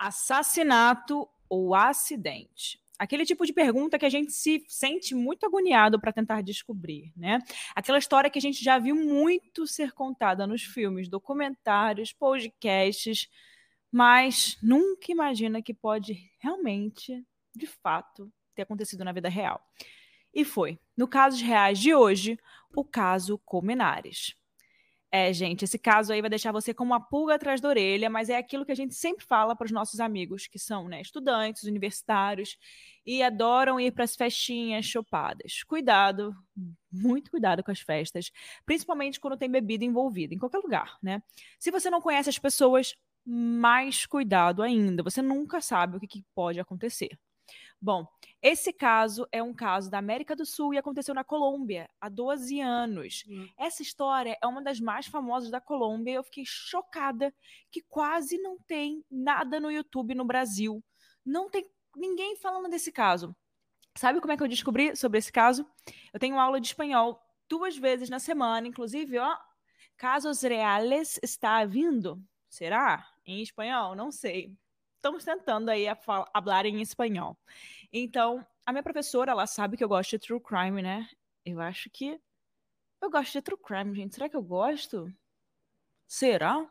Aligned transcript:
Assassinato 0.00 1.28
ou 1.46 1.74
acidente? 1.74 2.80
Aquele 2.98 3.26
tipo 3.26 3.44
de 3.44 3.52
pergunta 3.52 3.98
que 3.98 4.06
a 4.06 4.10
gente 4.10 4.32
se 4.32 4.64
sente 4.66 5.14
muito 5.14 5.44
agoniado 5.44 6.00
para 6.00 6.12
tentar 6.12 6.42
descobrir, 6.42 7.12
né? 7.14 7.38
Aquela 7.74 7.98
história 7.98 8.30
que 8.30 8.38
a 8.38 8.42
gente 8.42 8.64
já 8.64 8.78
viu 8.78 8.94
muito 8.94 9.66
ser 9.66 9.92
contada 9.92 10.46
nos 10.46 10.62
filmes, 10.62 11.08
documentários, 11.08 12.12
podcasts, 12.14 13.28
mas 13.92 14.56
nunca 14.62 15.12
imagina 15.12 15.60
que 15.60 15.74
pode 15.74 16.30
realmente, 16.38 17.22
de 17.54 17.66
fato, 17.66 18.32
ter 18.54 18.62
acontecido 18.62 19.04
na 19.04 19.12
vida 19.12 19.28
real. 19.28 19.60
E 20.32 20.44
foi, 20.44 20.78
no 20.96 21.08
casos 21.08 21.42
reais 21.42 21.78
de 21.78 21.94
hoje, 21.94 22.38
o 22.74 22.84
caso 22.84 23.38
Colmenares. 23.38 24.34
É, 25.12 25.32
gente, 25.32 25.64
esse 25.64 25.76
caso 25.76 26.12
aí 26.12 26.20
vai 26.20 26.30
deixar 26.30 26.52
você 26.52 26.72
com 26.72 26.84
uma 26.84 27.00
pulga 27.00 27.34
atrás 27.34 27.60
da 27.60 27.68
orelha, 27.68 28.08
mas 28.08 28.28
é 28.28 28.36
aquilo 28.36 28.64
que 28.64 28.70
a 28.70 28.76
gente 28.76 28.94
sempre 28.94 29.24
fala 29.24 29.56
para 29.56 29.64
os 29.64 29.72
nossos 29.72 29.98
amigos 29.98 30.46
que 30.46 30.58
são 30.58 30.86
né, 30.88 31.00
estudantes, 31.00 31.64
universitários 31.64 32.56
e 33.04 33.20
adoram 33.20 33.80
ir 33.80 33.90
para 33.92 34.04
as 34.04 34.14
festinhas 34.14 34.86
chopadas. 34.86 35.64
Cuidado, 35.64 36.32
muito 36.92 37.28
cuidado 37.28 37.64
com 37.64 37.72
as 37.72 37.80
festas, 37.80 38.30
principalmente 38.64 39.18
quando 39.18 39.36
tem 39.36 39.50
bebida 39.50 39.84
envolvida, 39.84 40.32
em 40.32 40.38
qualquer 40.38 40.58
lugar, 40.58 40.96
né? 41.02 41.20
Se 41.58 41.72
você 41.72 41.90
não 41.90 42.00
conhece 42.00 42.30
as 42.30 42.38
pessoas, 42.38 42.94
mais 43.24 44.06
cuidado 44.06 44.62
ainda. 44.62 45.02
Você 45.02 45.20
nunca 45.22 45.60
sabe 45.60 45.96
o 45.96 46.00
que, 46.00 46.06
que 46.06 46.24
pode 46.34 46.60
acontecer. 46.60 47.18
Bom, 47.82 48.06
esse 48.42 48.74
caso 48.74 49.26
é 49.32 49.42
um 49.42 49.54
caso 49.54 49.90
da 49.90 49.96
América 49.96 50.36
do 50.36 50.44
Sul 50.44 50.74
e 50.74 50.78
aconteceu 50.78 51.14
na 51.14 51.24
Colômbia 51.24 51.88
há 51.98 52.10
12 52.10 52.60
anos. 52.60 53.24
Hum. 53.26 53.48
Essa 53.56 53.82
história 53.82 54.36
é 54.42 54.46
uma 54.46 54.62
das 54.62 54.78
mais 54.78 55.06
famosas 55.06 55.50
da 55.50 55.62
Colômbia 55.62 56.12
e 56.12 56.14
eu 56.14 56.22
fiquei 56.22 56.44
chocada 56.46 57.34
que 57.70 57.80
quase 57.88 58.36
não 58.36 58.58
tem 58.66 59.02
nada 59.10 59.58
no 59.58 59.70
YouTube 59.70 60.14
no 60.14 60.26
Brasil. 60.26 60.84
Não 61.24 61.48
tem 61.48 61.70
ninguém 61.96 62.36
falando 62.36 62.68
desse 62.68 62.92
caso. 62.92 63.34
Sabe 63.96 64.20
como 64.20 64.32
é 64.32 64.36
que 64.36 64.42
eu 64.42 64.48
descobri 64.48 64.94
sobre 64.94 65.18
esse 65.18 65.32
caso? 65.32 65.66
Eu 66.12 66.20
tenho 66.20 66.38
aula 66.38 66.60
de 66.60 66.66
espanhol 66.66 67.18
duas 67.48 67.78
vezes 67.78 68.10
na 68.10 68.18
semana, 68.18 68.68
inclusive, 68.68 69.18
ó, 69.18 69.36
Casos 69.96 70.42
Reales 70.42 71.18
está 71.22 71.64
vindo. 71.64 72.22
Será? 72.48 73.06
Em 73.26 73.42
espanhol? 73.42 73.94
Não 73.94 74.12
sei 74.12 74.54
estamos 75.00 75.24
tentando 75.24 75.70
aí 75.70 75.88
a 75.88 75.96
falar 75.96 76.66
em 76.66 76.82
espanhol. 76.82 77.36
Então, 77.90 78.46
a 78.66 78.72
minha 78.72 78.82
professora, 78.82 79.32
ela 79.32 79.46
sabe 79.46 79.76
que 79.76 79.82
eu 79.82 79.88
gosto 79.88 80.10
de 80.10 80.18
true 80.18 80.40
crime, 80.40 80.82
né? 80.82 81.08
Eu 81.44 81.58
acho 81.60 81.88
que 81.90 82.20
eu 83.00 83.10
gosto 83.10 83.32
de 83.32 83.42
true 83.42 83.58
crime, 83.58 83.94
gente. 83.94 84.14
Será 84.14 84.28
que 84.28 84.36
eu 84.36 84.42
gosto? 84.42 85.10
Será? 86.06 86.68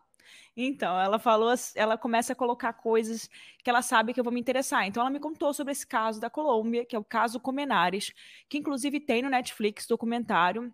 Então, 0.56 1.00
ela 1.00 1.18
falou, 1.18 1.52
ela 1.74 1.98
começa 1.98 2.34
a 2.34 2.36
colocar 2.36 2.72
coisas 2.74 3.28
que 3.64 3.70
ela 3.70 3.82
sabe 3.82 4.14
que 4.14 4.20
eu 4.20 4.24
vou 4.24 4.32
me 4.32 4.40
interessar. 4.40 4.86
Então, 4.86 5.02
ela 5.02 5.10
me 5.10 5.20
contou 5.20 5.52
sobre 5.52 5.72
esse 5.72 5.88
caso 5.88 6.20
da 6.20 6.30
Colômbia, 6.30 6.86
que 6.86 6.96
é 6.96 7.00
o 7.00 7.04
caso 7.04 7.40
Comenares, 7.40 8.14
que 8.48 8.60
inclusive 8.60 9.00
tem 9.00 9.24
no 9.24 9.30
Netflix 9.30 9.88
documentário. 9.88 10.72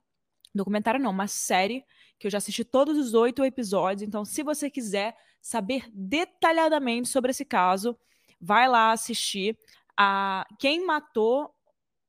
Documentário 0.54 1.00
não, 1.00 1.12
uma 1.12 1.28
série 1.28 1.86
que 2.20 2.28
eu 2.28 2.32
já 2.32 2.38
assisti 2.40 2.66
todos 2.66 2.98
os 2.98 3.14
oito 3.14 3.46
episódios. 3.46 4.02
Então, 4.02 4.26
se 4.26 4.44
você 4.44 4.70
quiser 4.70 5.16
saber 5.46 5.88
detalhadamente 5.94 7.08
sobre 7.08 7.30
esse 7.30 7.46
caso, 7.46 7.96
vai 8.42 8.68
lá 8.68 8.92
assistir 8.92 9.56
a 9.96 10.44
quem 10.58 10.84
matou 10.84 11.54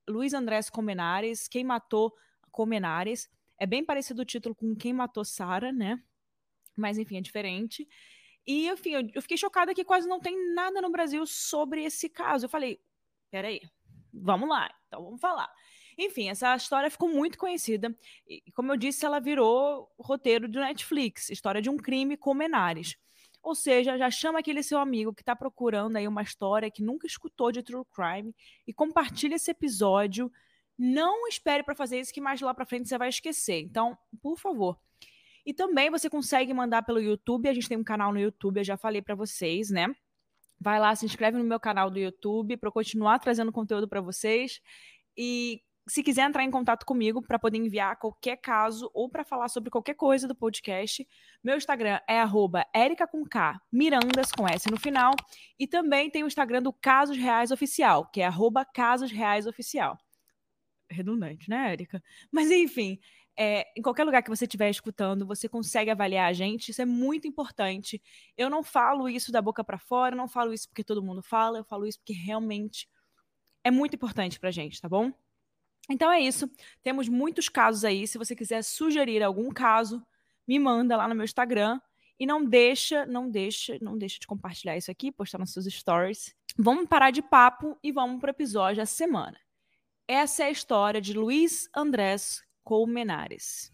Luiz 0.08 0.32
Andrés 0.32 0.70
Comenares, 0.70 1.46
quem 1.46 1.62
matou 1.62 2.16
Comenares. 2.50 3.28
É 3.58 3.66
bem 3.66 3.84
parecido 3.84 4.22
o 4.22 4.24
título 4.24 4.54
com 4.54 4.74
quem 4.74 4.94
matou 4.94 5.22
Sara, 5.22 5.70
né? 5.70 6.02
Mas 6.74 6.96
enfim, 6.96 7.18
é 7.18 7.20
diferente. 7.20 7.86
E, 8.46 8.68
enfim, 8.68 8.92
eu, 8.92 9.10
eu, 9.12 9.20
fiquei 9.20 9.36
chocada 9.36 9.74
que 9.74 9.84
quase 9.84 10.08
não 10.08 10.18
tem 10.18 10.54
nada 10.54 10.80
no 10.80 10.90
Brasil 10.90 11.26
sobre 11.26 11.84
esse 11.84 12.08
caso. 12.08 12.46
Eu 12.46 12.50
falei, 12.50 12.80
peraí, 13.30 13.60
vamos 14.14 14.48
lá, 14.48 14.74
então 14.86 15.04
vamos 15.04 15.20
falar. 15.20 15.52
Enfim, 15.98 16.30
essa 16.30 16.56
história 16.56 16.90
ficou 16.90 17.10
muito 17.10 17.36
conhecida. 17.36 17.94
E, 18.26 18.50
como 18.52 18.72
eu 18.72 18.78
disse, 18.78 19.04
ela 19.04 19.20
virou 19.20 19.92
roteiro 19.98 20.48
do 20.48 20.58
Netflix, 20.58 21.28
história 21.28 21.60
de 21.60 21.68
um 21.68 21.76
crime 21.76 22.16
com 22.16 22.32
Menares. 22.32 22.96
Ou 23.46 23.54
seja, 23.54 23.96
já 23.96 24.10
chama 24.10 24.40
aquele 24.40 24.60
seu 24.60 24.76
amigo 24.76 25.14
que 25.14 25.22
está 25.22 25.36
procurando 25.36 25.94
aí 25.94 26.08
uma 26.08 26.20
história 26.20 26.68
que 26.68 26.82
nunca 26.82 27.06
escutou 27.06 27.52
de 27.52 27.62
true 27.62 27.84
crime 27.92 28.34
e 28.66 28.74
compartilha 28.74 29.36
esse 29.36 29.52
episódio. 29.52 30.32
Não 30.76 31.28
espere 31.28 31.62
para 31.62 31.76
fazer 31.76 32.00
isso 32.00 32.12
que 32.12 32.20
mais 32.20 32.40
lá 32.40 32.52
para 32.52 32.66
frente 32.66 32.88
você 32.88 32.98
vai 32.98 33.08
esquecer. 33.08 33.60
Então, 33.60 33.96
por 34.20 34.36
favor. 34.36 34.76
E 35.44 35.54
também 35.54 35.90
você 35.90 36.10
consegue 36.10 36.52
mandar 36.52 36.82
pelo 36.82 37.00
YouTube. 37.00 37.48
A 37.48 37.54
gente 37.54 37.68
tem 37.68 37.78
um 37.78 37.84
canal 37.84 38.12
no 38.12 38.18
YouTube, 38.18 38.58
eu 38.58 38.64
já 38.64 38.76
falei 38.76 39.00
para 39.00 39.14
vocês, 39.14 39.70
né? 39.70 39.94
Vai 40.60 40.80
lá, 40.80 40.92
se 40.96 41.06
inscreve 41.06 41.38
no 41.38 41.44
meu 41.44 41.60
canal 41.60 41.88
do 41.88 42.00
YouTube 42.00 42.56
para 42.56 42.72
continuar 42.72 43.20
trazendo 43.20 43.52
conteúdo 43.52 43.86
para 43.86 44.00
vocês. 44.00 44.60
E 45.16 45.62
se 45.88 46.02
quiser 46.02 46.22
entrar 46.22 46.42
em 46.42 46.50
contato 46.50 46.84
comigo 46.84 47.22
para 47.22 47.38
poder 47.38 47.58
enviar 47.58 47.96
qualquer 47.96 48.36
caso 48.36 48.90
ou 48.92 49.08
para 49.08 49.24
falar 49.24 49.48
sobre 49.48 49.70
qualquer 49.70 49.94
coisa 49.94 50.26
do 50.26 50.34
podcast, 50.34 51.06
meu 51.42 51.56
Instagram 51.56 52.00
é 52.08 52.20
@erica 52.74 53.06
com 53.06 53.24
K, 53.24 53.60
Mirandas 53.70 54.32
com 54.32 54.48
S 54.48 54.68
no 54.68 54.78
final, 54.78 55.14
e 55.58 55.66
também 55.66 56.10
tem 56.10 56.24
o 56.24 56.26
Instagram 56.26 56.62
do 56.62 56.72
Casos 56.72 57.16
Reais 57.16 57.50
Oficial, 57.50 58.10
que 58.10 58.20
é 58.20 58.28
Casos 58.74 59.12
Reais 59.12 59.46
Oficial. 59.46 59.96
Redundante, 60.90 61.48
né, 61.48 61.72
Érica? 61.72 62.02
Mas 62.32 62.50
enfim, 62.50 62.98
é, 63.36 63.66
em 63.76 63.82
qualquer 63.82 64.04
lugar 64.04 64.22
que 64.22 64.30
você 64.30 64.44
estiver 64.44 64.70
escutando, 64.70 65.26
você 65.26 65.48
consegue 65.48 65.90
avaliar 65.90 66.28
a 66.28 66.32
gente, 66.32 66.70
isso 66.70 66.82
é 66.82 66.86
muito 66.86 67.28
importante. 67.28 68.02
Eu 68.36 68.48
não 68.48 68.62
falo 68.62 69.08
isso 69.08 69.30
da 69.30 69.42
boca 69.42 69.62
para 69.62 69.78
fora, 69.78 70.16
não 70.16 70.26
falo 70.26 70.52
isso 70.52 70.68
porque 70.68 70.82
todo 70.82 71.02
mundo 71.02 71.22
fala, 71.22 71.58
eu 71.58 71.64
falo 71.64 71.86
isso 71.86 71.98
porque 71.98 72.12
realmente 72.12 72.88
é 73.62 73.70
muito 73.70 73.94
importante 73.94 74.40
pra 74.40 74.50
gente, 74.50 74.80
tá 74.80 74.88
bom? 74.88 75.12
Então 75.88 76.10
é 76.10 76.20
isso. 76.20 76.50
Temos 76.82 77.08
muitos 77.08 77.48
casos 77.48 77.84
aí. 77.84 78.06
Se 78.06 78.18
você 78.18 78.34
quiser 78.34 78.62
sugerir 78.62 79.22
algum 79.22 79.50
caso, 79.50 80.04
me 80.46 80.58
manda 80.58 80.96
lá 80.96 81.08
no 81.08 81.14
meu 81.14 81.24
Instagram 81.24 81.80
e 82.18 82.26
não 82.26 82.44
deixa, 82.44 83.04
não 83.06 83.30
deixa, 83.30 83.78
não 83.80 83.96
deixa 83.96 84.18
de 84.18 84.26
compartilhar 84.26 84.76
isso 84.76 84.90
aqui, 84.90 85.12
postar 85.12 85.38
nos 85.38 85.52
seus 85.52 85.66
stories. 85.66 86.34
Vamos 86.56 86.88
parar 86.88 87.10
de 87.10 87.22
papo 87.22 87.78
e 87.82 87.92
vamos 87.92 88.20
para 88.20 88.28
o 88.28 88.30
episódio 88.30 88.78
da 88.78 88.86
semana. 88.86 89.38
Essa 90.08 90.44
é 90.44 90.46
a 90.46 90.50
história 90.50 91.00
de 91.00 91.12
Luiz 91.12 91.68
Andrés 91.74 92.42
Colmenares. 92.64 93.72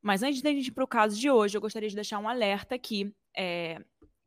Mas 0.00 0.22
antes 0.22 0.42
da 0.42 0.50
gente 0.50 0.68
ir 0.68 0.72
para 0.72 0.84
o 0.84 0.86
caso 0.86 1.18
de 1.18 1.30
hoje, 1.30 1.56
eu 1.56 1.62
gostaria 1.62 1.88
de 1.88 1.94
deixar 1.94 2.18
um 2.18 2.28
alerta 2.28 2.74
aqui. 2.74 3.10
É, 3.34 3.82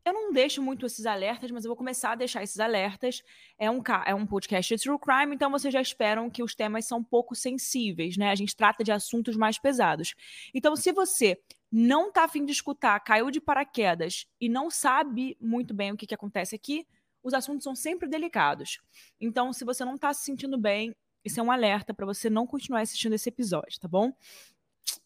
eu 0.07 0.13
não 0.13 0.31
deixo 0.31 0.61
muito 0.61 0.85
esses 0.85 1.05
alertas, 1.05 1.51
mas 1.51 1.65
eu 1.65 1.69
vou 1.69 1.75
começar 1.75 2.11
a 2.11 2.15
deixar 2.15 2.43
esses 2.43 2.59
alertas. 2.59 3.21
É 3.57 3.69
um, 3.69 3.81
é 4.05 4.15
um 4.15 4.25
podcast 4.25 4.75
de 4.75 4.81
true 4.81 4.97
crime, 4.97 5.35
então 5.35 5.51
vocês 5.51 5.73
já 5.73 5.81
esperam 5.81 6.29
que 6.29 6.41
os 6.41 6.55
temas 6.55 6.85
são 6.85 7.03
pouco 7.03 7.35
sensíveis, 7.35 8.17
né? 8.17 8.31
A 8.31 8.35
gente 8.35 8.55
trata 8.55 8.83
de 8.83 8.91
assuntos 8.91 9.35
mais 9.35 9.57
pesados. 9.59 10.15
Então, 10.53 10.75
se 10.75 10.91
você 10.91 11.39
não 11.71 12.11
tá 12.11 12.23
afim 12.23 12.45
de 12.45 12.51
escutar, 12.51 12.97
caiu 13.01 13.29
de 13.29 13.41
paraquedas 13.41 14.25
e 14.39 14.47
não 14.47 14.69
sabe 14.71 15.37
muito 15.41 15.73
bem 15.73 15.91
o 15.91 15.97
que, 15.97 16.07
que 16.07 16.15
acontece 16.15 16.55
aqui, 16.55 16.87
os 17.21 17.33
assuntos 17.33 17.63
são 17.63 17.75
sempre 17.75 18.07
delicados. 18.07 18.79
Então, 19.19 19.51
se 19.51 19.65
você 19.65 19.83
não 19.83 19.97
tá 19.97 20.13
se 20.13 20.23
sentindo 20.23 20.57
bem, 20.57 20.95
isso 21.25 21.39
é 21.39 21.43
um 21.43 21.51
alerta 21.51 21.93
para 21.93 22.05
você 22.05 22.29
não 22.29 22.47
continuar 22.47 22.81
assistindo 22.81 23.13
esse 23.13 23.27
episódio, 23.27 23.79
tá 23.79 23.87
bom? 23.87 24.13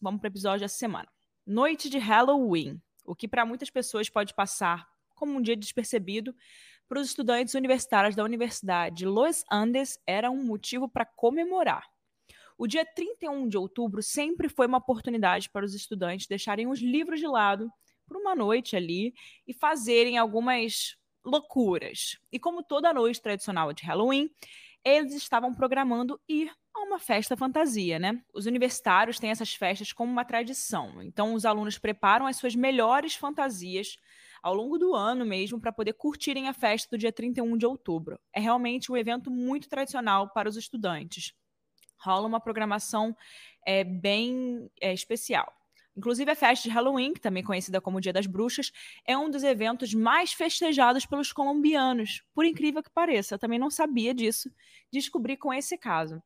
Vamos 0.00 0.20
para 0.20 0.28
o 0.28 0.32
episódio 0.32 0.60
dessa 0.60 0.78
semana. 0.78 1.08
Noite 1.44 1.90
de 1.90 1.98
Halloween. 1.98 2.80
O 3.04 3.16
que 3.16 3.26
para 3.26 3.44
muitas 3.44 3.68
pessoas 3.68 4.08
pode 4.08 4.32
passar 4.32 4.91
como 5.22 5.38
um 5.38 5.40
dia 5.40 5.54
despercebido, 5.56 6.34
para 6.88 6.98
os 6.98 7.06
estudantes 7.06 7.54
universitários 7.54 8.16
da 8.16 8.24
Universidade 8.24 9.06
Los 9.06 9.44
Andes 9.48 9.96
era 10.04 10.28
um 10.28 10.42
motivo 10.42 10.88
para 10.88 11.06
comemorar. 11.06 11.86
O 12.58 12.66
dia 12.66 12.84
31 12.84 13.46
de 13.46 13.56
outubro 13.56 14.02
sempre 14.02 14.48
foi 14.48 14.66
uma 14.66 14.78
oportunidade 14.78 15.48
para 15.48 15.64
os 15.64 15.74
estudantes 15.74 16.26
deixarem 16.26 16.66
os 16.66 16.80
livros 16.80 17.20
de 17.20 17.28
lado 17.28 17.70
por 18.04 18.16
uma 18.16 18.34
noite 18.34 18.74
ali 18.74 19.14
e 19.46 19.54
fazerem 19.54 20.18
algumas 20.18 20.96
loucuras. 21.24 22.18
E 22.32 22.40
como 22.40 22.64
toda 22.64 22.92
noite 22.92 23.22
tradicional 23.22 23.72
de 23.72 23.84
Halloween, 23.84 24.28
eles 24.84 25.14
estavam 25.14 25.54
programando 25.54 26.20
ir 26.28 26.50
a 26.74 26.80
uma 26.80 26.98
festa 26.98 27.36
fantasia, 27.36 28.00
né? 28.00 28.20
Os 28.34 28.46
universitários 28.46 29.20
têm 29.20 29.30
essas 29.30 29.54
festas 29.54 29.92
como 29.92 30.10
uma 30.10 30.24
tradição. 30.24 31.00
Então, 31.00 31.32
os 31.32 31.44
alunos 31.44 31.78
preparam 31.78 32.26
as 32.26 32.38
suas 32.38 32.56
melhores 32.56 33.14
fantasias 33.14 33.96
ao 34.42 34.54
longo 34.54 34.76
do 34.76 34.94
ano 34.94 35.24
mesmo 35.24 35.60
para 35.60 35.72
poder 35.72 35.92
curtirem 35.92 36.48
a 36.48 36.52
festa 36.52 36.88
do 36.90 36.98
dia 36.98 37.12
31 37.12 37.56
de 37.56 37.64
outubro. 37.64 38.18
É 38.32 38.40
realmente 38.40 38.90
um 38.90 38.96
evento 38.96 39.30
muito 39.30 39.68
tradicional 39.68 40.30
para 40.30 40.48
os 40.48 40.56
estudantes. 40.56 41.32
Rola 41.98 42.26
uma 42.26 42.40
programação 42.40 43.16
é, 43.64 43.84
bem 43.84 44.68
é, 44.80 44.92
especial. 44.92 45.52
Inclusive, 45.96 46.30
a 46.30 46.34
festa 46.34 46.68
de 46.68 46.74
Halloween, 46.74 47.12
também 47.12 47.44
conhecida 47.44 47.80
como 47.80 48.00
Dia 48.00 48.14
das 48.14 48.26
Bruxas, 48.26 48.72
é 49.06 49.16
um 49.16 49.30
dos 49.30 49.44
eventos 49.44 49.92
mais 49.92 50.32
festejados 50.32 51.04
pelos 51.04 51.32
colombianos. 51.32 52.24
Por 52.34 52.46
incrível 52.46 52.82
que 52.82 52.90
pareça, 52.90 53.34
eu 53.34 53.38
também 53.38 53.58
não 53.58 53.70
sabia 53.70 54.14
disso, 54.14 54.50
descobri 54.90 55.36
com 55.36 55.52
esse 55.52 55.76
caso. 55.76 56.22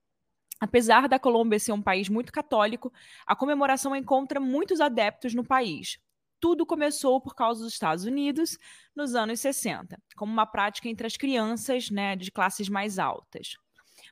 Apesar 0.61 1.09
da 1.09 1.19
Colômbia 1.19 1.59
ser 1.59 1.73
um 1.73 1.83
país 1.83 2.09
muito 2.09 2.33
católico, 2.33 2.93
a 3.27 3.37
comemoração 3.37 3.95
encontra 3.95 4.41
muitos 4.41 4.81
adeptos 4.81 5.35
no 5.35 5.45
país. 5.45 5.99
Tudo 6.41 6.67
começou 6.67 7.21
por 7.21 7.35
causa 7.35 7.62
dos 7.62 7.73
Estados 7.73 8.05
Unidos 8.05 8.59
nos 8.94 9.15
anos 9.15 9.41
60, 9.41 10.00
como 10.17 10.33
uma 10.33 10.47
prática 10.47 10.88
entre 10.88 11.06
as 11.06 11.17
crianças 11.17 11.91
né, 11.91 12.15
de 12.15 12.31
classes 12.31 12.69
mais 12.69 12.99
altas. 12.99 13.56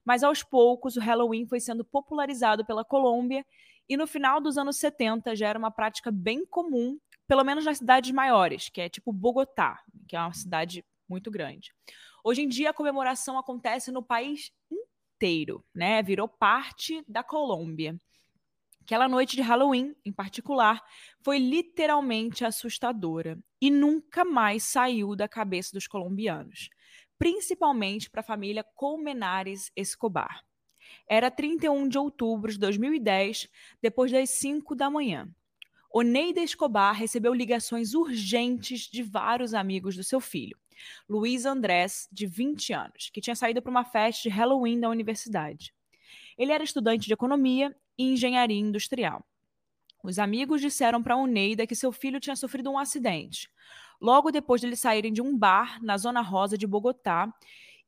Mas 0.05 0.23
aos 0.23 0.43
poucos, 0.43 0.97
o 0.97 1.01
Halloween 1.01 1.47
foi 1.47 1.61
sendo 1.61 1.85
popularizado 1.85 2.65
pela 2.65 2.85
Colômbia 2.85 3.45
e 3.89 3.97
no 3.97 4.07
final 4.07 4.41
dos 4.41 4.57
anos 4.57 4.77
70 4.79 5.37
já 5.37 5.49
era 5.49 5.59
uma 5.59 5.71
prática 5.71 6.11
bem 6.11 6.45
comum, 6.47 6.99
pelo 7.27 7.45
menos 7.45 7.65
nas 7.65 7.79
cidades 7.79 8.11
maiores, 8.11 8.69
que 8.69 8.81
é 8.81 8.89
tipo 8.89 9.13
Bogotá, 9.13 9.81
que 10.09 10.17
é 10.17 10.21
uma 10.21 10.33
cidade 10.33 10.85
muito 11.09 11.31
grande. 11.31 11.73
Hoje 12.23 12.43
em 12.43 12.49
dia, 12.49 12.71
a 12.71 12.75
comemoração 12.75 13.39
acontece 13.39 13.93
no 13.93 14.03
país 14.03 14.51
inteiro, 14.71 15.63
né? 15.75 16.03
Virou 16.03 16.27
parte 16.27 17.05
da 17.07 17.23
Colômbia. 17.23 17.99
Aquela 18.85 19.09
noite 19.09 19.35
de 19.35 19.41
Halloween, 19.41 19.97
em 20.05 20.13
particular, 20.13 20.83
foi 21.23 21.39
literalmente 21.39 22.45
assustadora 22.45 23.39
e 23.59 23.71
nunca 23.71 24.27
mais 24.27 24.63
saiu 24.65 25.17
da 25.17 25.27
cabeça 25.27 25.73
dos 25.73 25.87
colombianos, 25.87 26.69
principalmente 27.19 28.11
para 28.11 28.21
a 28.21 28.25
família 28.25 28.63
Colmenares 28.63 29.73
Escobar. 29.75 30.45
Era 31.09 31.31
31 31.31 31.89
de 31.89 31.97
outubro 31.97 32.53
de 32.53 32.59
2010, 32.59 33.49
depois 33.81 34.13
das 34.13 34.29
5 34.29 34.75
da 34.75 34.91
manhã. 34.91 35.27
Oneida 35.91 36.43
Escobar 36.43 36.95
recebeu 36.95 37.33
ligações 37.33 37.95
urgentes 37.95 38.83
de 38.83 39.03
vários 39.03 39.55
amigos 39.55 39.97
do 39.97 40.05
seu 40.05 40.21
filho. 40.21 40.59
Luiz 41.09 41.47
Andrés, 41.47 42.07
de 42.13 42.27
20 42.27 42.75
anos, 42.75 43.09
que 43.11 43.23
tinha 43.23 43.35
saído 43.35 43.63
para 43.63 43.71
uma 43.71 43.85
festa 43.87 44.25
de 44.25 44.29
Halloween 44.29 44.79
da 44.79 44.91
universidade. 44.91 45.73
Ele 46.37 46.53
era 46.53 46.63
estudante 46.63 47.07
de 47.07 47.15
economia 47.15 47.75
e 47.97 48.13
engenharia 48.13 48.59
industrial. 48.59 49.25
Os 50.03 50.19
amigos 50.19 50.61
disseram 50.61 51.03
para 51.03 51.17
Oneida 51.17 51.67
que 51.67 51.75
seu 51.75 51.91
filho 51.91 52.21
tinha 52.21 52.37
sofrido 52.37 52.71
um 52.71 52.79
acidente, 52.79 53.51
logo 54.01 54.31
depois 54.31 54.61
de 54.61 54.67
eles 54.67 54.81
saírem 54.81 55.13
de 55.13 55.23
um 55.23 55.37
bar 55.37 55.83
na 55.83 55.97
Zona 55.97 56.21
Rosa 56.21 56.59
de 56.59 56.67
Bogotá 56.67 57.33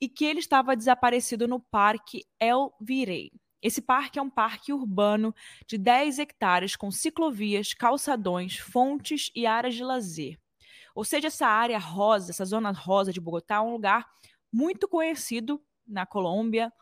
e 0.01 0.09
que 0.09 0.25
ele 0.25 0.41
estava 0.41 0.77
desaparecido 0.77 1.47
no 1.47 1.61
Parque 1.61 2.25
El 2.41 2.73
Virey. 2.81 3.33
Esse 3.63 3.83
parque 3.83 4.19
é 4.19 4.23
um 4.23 4.31
parque 4.31 4.73
urbano 4.73 5.35
de 5.67 5.77
10 5.77 6.19
hectares 6.19 6.77
com 6.77 6.91
ciclovias, 6.91 7.75
calçadões, 7.75 8.57
fontes 8.59 9.31
e 9.35 9.47
áreas 9.47 9.75
de 9.75 9.83
lazer. 9.83 10.39
Ou 10.95 11.05
seja, 11.05 11.27
essa 11.27 11.47
área 11.47 11.79
rosa, 11.79 12.31
essa 12.31 12.45
zona 12.45 12.71
rosa 12.71 13.13
de 13.13 13.21
Bogotá, 13.21 13.57
é 13.57 13.61
um 13.61 13.73
lugar 13.73 14.07
muito 14.53 14.89
conhecido 14.89 15.61
na 15.87 16.07
Colômbia, 16.07 16.73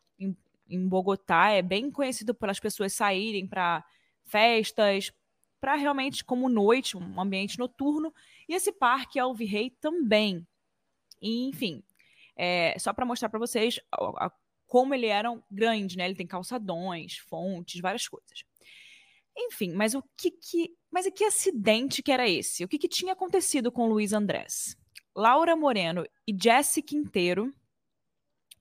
em, 0.69 0.89
Bogotá, 0.89 1.51
é 1.51 1.63
bem 1.63 1.91
conhecido 1.91 2.35
pelas 2.35 2.61
pessoas 2.61 2.93
saírem 2.93 3.47
para 3.47 3.85
festas, 4.25 5.13
para 5.61 5.75
realmente 5.75 6.25
como 6.25 6.49
noite, 6.49 6.97
um 6.97 7.21
ambiente 7.21 7.59
noturno. 7.59 8.13
E 8.49 8.55
esse 8.55 8.73
parque 8.73 9.19
El 9.19 9.35
Virrey 9.35 9.71
também. 9.71 10.47
E, 11.21 11.49
enfim, 11.49 11.83
é, 12.37 12.77
só 12.79 12.93
para 12.93 13.07
mostrar 13.07 13.29
para 13.29 13.39
vocês 13.39 13.81
a, 13.91 14.27
a, 14.27 14.33
como 14.67 14.95
ele 14.95 15.07
era 15.07 15.31
grande, 15.51 15.97
né? 15.97 16.05
Ele 16.05 16.15
tem 16.15 16.27
calçadões, 16.27 17.19
fontes, 17.19 17.81
várias 17.81 18.09
coisas. 18.09 18.45
Enfim, 19.37 19.73
mas 19.73 19.95
o 19.95 20.03
que 20.17 20.31
que. 20.31 20.77
Mas 20.91 21.09
que 21.11 21.25
acidente 21.25 22.03
que 22.03 22.13
era 22.13 22.29
esse? 22.29 22.65
O 22.65 22.69
que, 22.69 22.79
que 22.79 22.89
tinha 22.89 23.13
acontecido 23.13 23.73
com 23.73 23.89
Luiz 23.89 24.13
Andrés? 24.13 24.77
Laura 25.15 25.57
Moreno 25.57 26.05
e 26.27 26.37
Jesse 26.41 26.83
Quinteiro, 26.83 27.53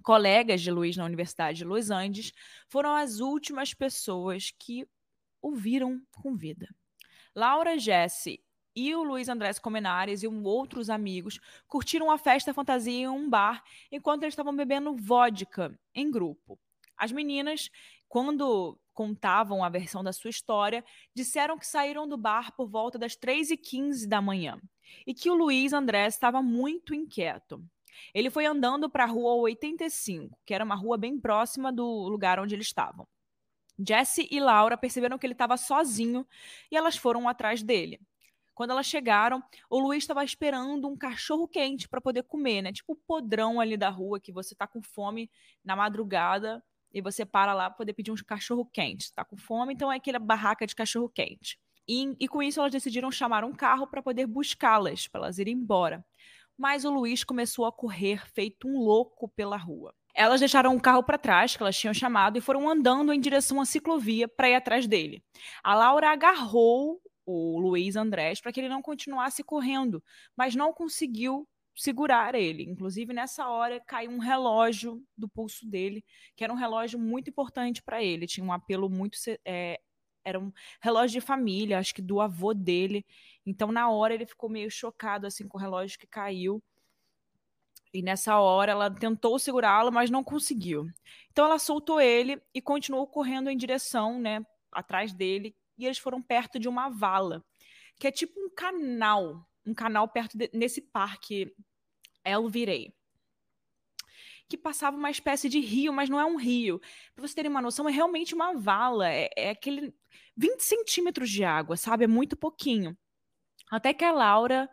colegas 0.03 0.61
de 0.61 0.69
Luiz 0.69 0.95
na 0.95 1.05
Universidade 1.05 1.57
de 1.57 1.65
Los 1.65 1.89
Andes, 1.89 2.31
foram 2.67 2.93
as 2.93 3.19
últimas 3.19 3.73
pessoas 3.73 4.51
que 4.59 4.87
o 5.41 5.55
viram 5.55 6.01
com 6.21 6.35
vida. 6.35 6.67
Laura 7.35 7.79
Jesse 7.79 8.39
e 8.75 8.93
o 8.95 9.03
Luiz 9.03 9.29
Andrés 9.29 9.59
Comenares 9.59 10.23
e 10.23 10.27
outros 10.27 10.89
amigos 10.89 11.39
curtiram 11.67 12.11
a 12.11 12.17
festa 12.17 12.53
fantasia 12.53 12.93
em 12.93 13.07
um 13.07 13.29
bar 13.29 13.63
enquanto 13.91 14.23
eles 14.23 14.33
estavam 14.33 14.55
bebendo 14.55 14.95
vodka 14.95 15.77
em 15.93 16.09
grupo. 16.09 16.59
As 16.97 17.11
meninas, 17.11 17.69
quando 18.07 18.79
contavam 18.93 19.63
a 19.63 19.69
versão 19.69 20.03
da 20.03 20.13
sua 20.13 20.29
história, 20.29 20.83
disseram 21.15 21.57
que 21.57 21.67
saíram 21.67 22.07
do 22.07 22.17
bar 22.17 22.55
por 22.55 22.67
volta 22.67 22.97
das 22.97 23.15
3h15 23.15 24.07
da 24.07 24.21
manhã 24.21 24.59
e 25.05 25.13
que 25.13 25.29
o 25.29 25.35
Luiz 25.35 25.73
André 25.73 26.07
estava 26.07 26.41
muito 26.41 26.93
inquieto. 26.93 27.63
Ele 28.13 28.29
foi 28.29 28.45
andando 28.45 28.89
para 28.89 29.03
a 29.03 29.07
rua 29.07 29.33
85, 29.35 30.37
que 30.45 30.53
era 30.53 30.63
uma 30.63 30.75
rua 30.75 30.97
bem 30.97 31.19
próxima 31.19 31.71
do 31.71 31.85
lugar 32.07 32.39
onde 32.39 32.55
eles 32.55 32.67
estavam. 32.67 33.07
Jesse 33.79 34.27
e 34.29 34.39
Laura 34.39 34.77
perceberam 34.77 35.17
que 35.17 35.25
ele 35.25 35.33
estava 35.33 35.57
sozinho 35.57 36.25
e 36.71 36.77
elas 36.77 36.95
foram 36.95 37.27
atrás 37.27 37.63
dele. 37.63 37.99
Quando 38.53 38.69
elas 38.69 38.85
chegaram, 38.85 39.43
o 39.69 39.79
Luiz 39.79 40.03
estava 40.03 40.23
esperando 40.23 40.87
um 40.87 40.95
cachorro 40.95 41.47
quente 41.47 41.89
para 41.89 41.99
poder 41.99 42.23
comer, 42.23 42.61
né? 42.61 42.71
Tipo 42.71 42.93
o 42.93 42.95
podrão 42.95 43.59
ali 43.59 43.75
da 43.75 43.89
rua 43.89 44.19
que 44.19 44.31
você 44.31 44.53
tá 44.53 44.67
com 44.67 44.81
fome 44.81 45.29
na 45.63 45.75
madrugada 45.75 46.63
e 46.93 47.01
você 47.01 47.25
para 47.25 47.53
lá 47.53 47.69
para 47.69 47.77
poder 47.77 47.93
pedir 47.93 48.11
um 48.11 48.15
cachorro 48.15 48.65
quente. 48.65 49.11
Tá 49.11 49.25
com 49.25 49.35
fome, 49.35 49.73
então 49.73 49.91
é 49.91 49.95
aquela 49.95 50.19
barraca 50.19 50.67
de 50.67 50.75
cachorro 50.75 51.09
quente. 51.09 51.57
E, 51.87 52.15
e 52.19 52.27
com 52.27 52.41
isso 52.43 52.59
elas 52.59 52.71
decidiram 52.71 53.11
chamar 53.11 53.43
um 53.43 53.53
carro 53.53 53.87
para 53.87 54.03
poder 54.03 54.27
buscá-las, 54.27 55.07
para 55.07 55.21
elas 55.21 55.39
irem 55.39 55.55
embora. 55.55 56.05
Mas 56.57 56.85
o 56.85 56.91
Luiz 56.91 57.23
começou 57.23 57.65
a 57.65 57.71
correr 57.71 58.25
feito 58.31 58.67
um 58.67 58.77
louco 58.79 59.27
pela 59.29 59.57
rua. 59.57 59.93
Elas 60.15 60.39
deixaram 60.39 60.75
o 60.75 60.81
carro 60.81 61.03
para 61.03 61.17
trás, 61.17 61.55
que 61.55 61.63
elas 61.63 61.77
tinham 61.77 61.93
chamado, 61.93 62.37
e 62.37 62.41
foram 62.41 62.69
andando 62.69 63.11
em 63.11 63.19
direção 63.19 63.59
à 63.59 63.65
ciclovia 63.65 64.27
para 64.27 64.49
ir 64.49 64.55
atrás 64.55 64.87
dele. 64.87 65.23
A 65.63 65.73
Laura 65.73 66.11
agarrou 66.11 67.01
o 67.25 67.59
Luiz 67.59 67.95
Andrés 67.95 68.39
para 68.39 68.51
que 68.51 68.59
ele 68.59 68.69
não 68.69 68.81
continuasse 68.81 69.43
correndo, 69.43 70.03
mas 70.35 70.55
não 70.55 70.71
conseguiu 70.71 71.47
segurar 71.75 72.35
ele. 72.35 72.63
Inclusive, 72.63 73.13
nessa 73.13 73.47
hora, 73.47 73.79
caiu 73.79 74.11
um 74.11 74.19
relógio 74.19 75.03
do 75.17 75.27
pulso 75.27 75.67
dele, 75.67 76.03
que 76.35 76.43
era 76.43 76.53
um 76.53 76.57
relógio 76.57 76.99
muito 76.99 77.29
importante 77.29 77.81
para 77.81 78.03
ele. 78.03 78.27
Tinha 78.27 78.45
um 78.45 78.53
apelo 78.53 78.89
muito. 78.89 79.17
É, 79.45 79.79
era 80.23 80.39
um 80.39 80.51
relógio 80.81 81.19
de 81.19 81.25
família, 81.25 81.79
acho 81.79 81.93
que 81.93 82.01
do 82.01 82.21
avô 82.21 82.53
dele. 82.53 83.05
Então, 83.45 83.71
na 83.71 83.89
hora, 83.89 84.13
ele 84.13 84.25
ficou 84.25 84.49
meio 84.49 84.69
chocado 84.71 85.27
assim 85.27 85.47
com 85.47 85.57
o 85.57 85.61
relógio 85.61 85.99
que 85.99 86.07
caiu. 86.07 86.61
E 87.93 88.01
nessa 88.01 88.39
hora 88.39 88.71
ela 88.71 88.89
tentou 88.89 89.37
segurá-lo, 89.37 89.91
mas 89.91 90.09
não 90.09 90.23
conseguiu. 90.23 90.87
Então 91.31 91.45
ela 91.45 91.59
soltou 91.59 92.01
ele 92.01 92.41
e 92.51 92.59
continuou 92.59 93.05
correndo 93.05 93.51
em 93.51 93.57
direção, 93.57 94.19
né, 94.19 94.43
atrás 94.71 95.13
dele, 95.13 95.55
e 95.77 95.85
eles 95.85 95.99
foram 95.99 96.19
perto 96.19 96.57
de 96.57 96.67
uma 96.67 96.89
vala, 96.89 97.45
que 97.99 98.07
é 98.07 98.11
tipo 98.11 98.39
um 98.39 98.49
canal, 98.49 99.47
um 99.63 99.75
canal 99.75 100.07
perto 100.07 100.35
de, 100.35 100.49
nesse 100.51 100.81
parque 100.81 101.53
El 102.23 102.49
Virei, 102.49 102.91
que 104.49 104.57
passava 104.57 104.97
uma 104.97 105.11
espécie 105.11 105.47
de 105.47 105.59
rio, 105.59 105.93
mas 105.93 106.09
não 106.09 106.19
é 106.19 106.25
um 106.25 106.35
rio. 106.35 106.81
Para 107.13 107.27
você 107.27 107.35
terem 107.35 107.51
uma 107.51 107.61
noção, 107.61 107.87
é 107.87 107.91
realmente 107.91 108.33
uma 108.33 108.53
vala, 108.53 109.07
é, 109.07 109.29
é 109.35 109.49
aquele 109.51 109.93
20 110.35 110.61
centímetros 110.61 111.29
de 111.29 111.43
água, 111.43 111.77
sabe? 111.77 112.05
É 112.05 112.07
muito 112.07 112.35
pouquinho. 112.35 112.97
Até 113.71 113.93
que 113.93 114.03
a 114.03 114.11
Laura 114.11 114.69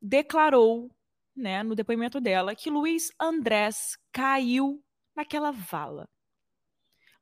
declarou, 0.00 0.90
né, 1.36 1.62
no 1.62 1.74
depoimento 1.74 2.20
dela, 2.20 2.54
que 2.54 2.70
Luiz 2.70 3.12
Andrés 3.18 3.96
caiu 4.12 4.82
naquela 5.16 5.50
vala. 5.50 6.08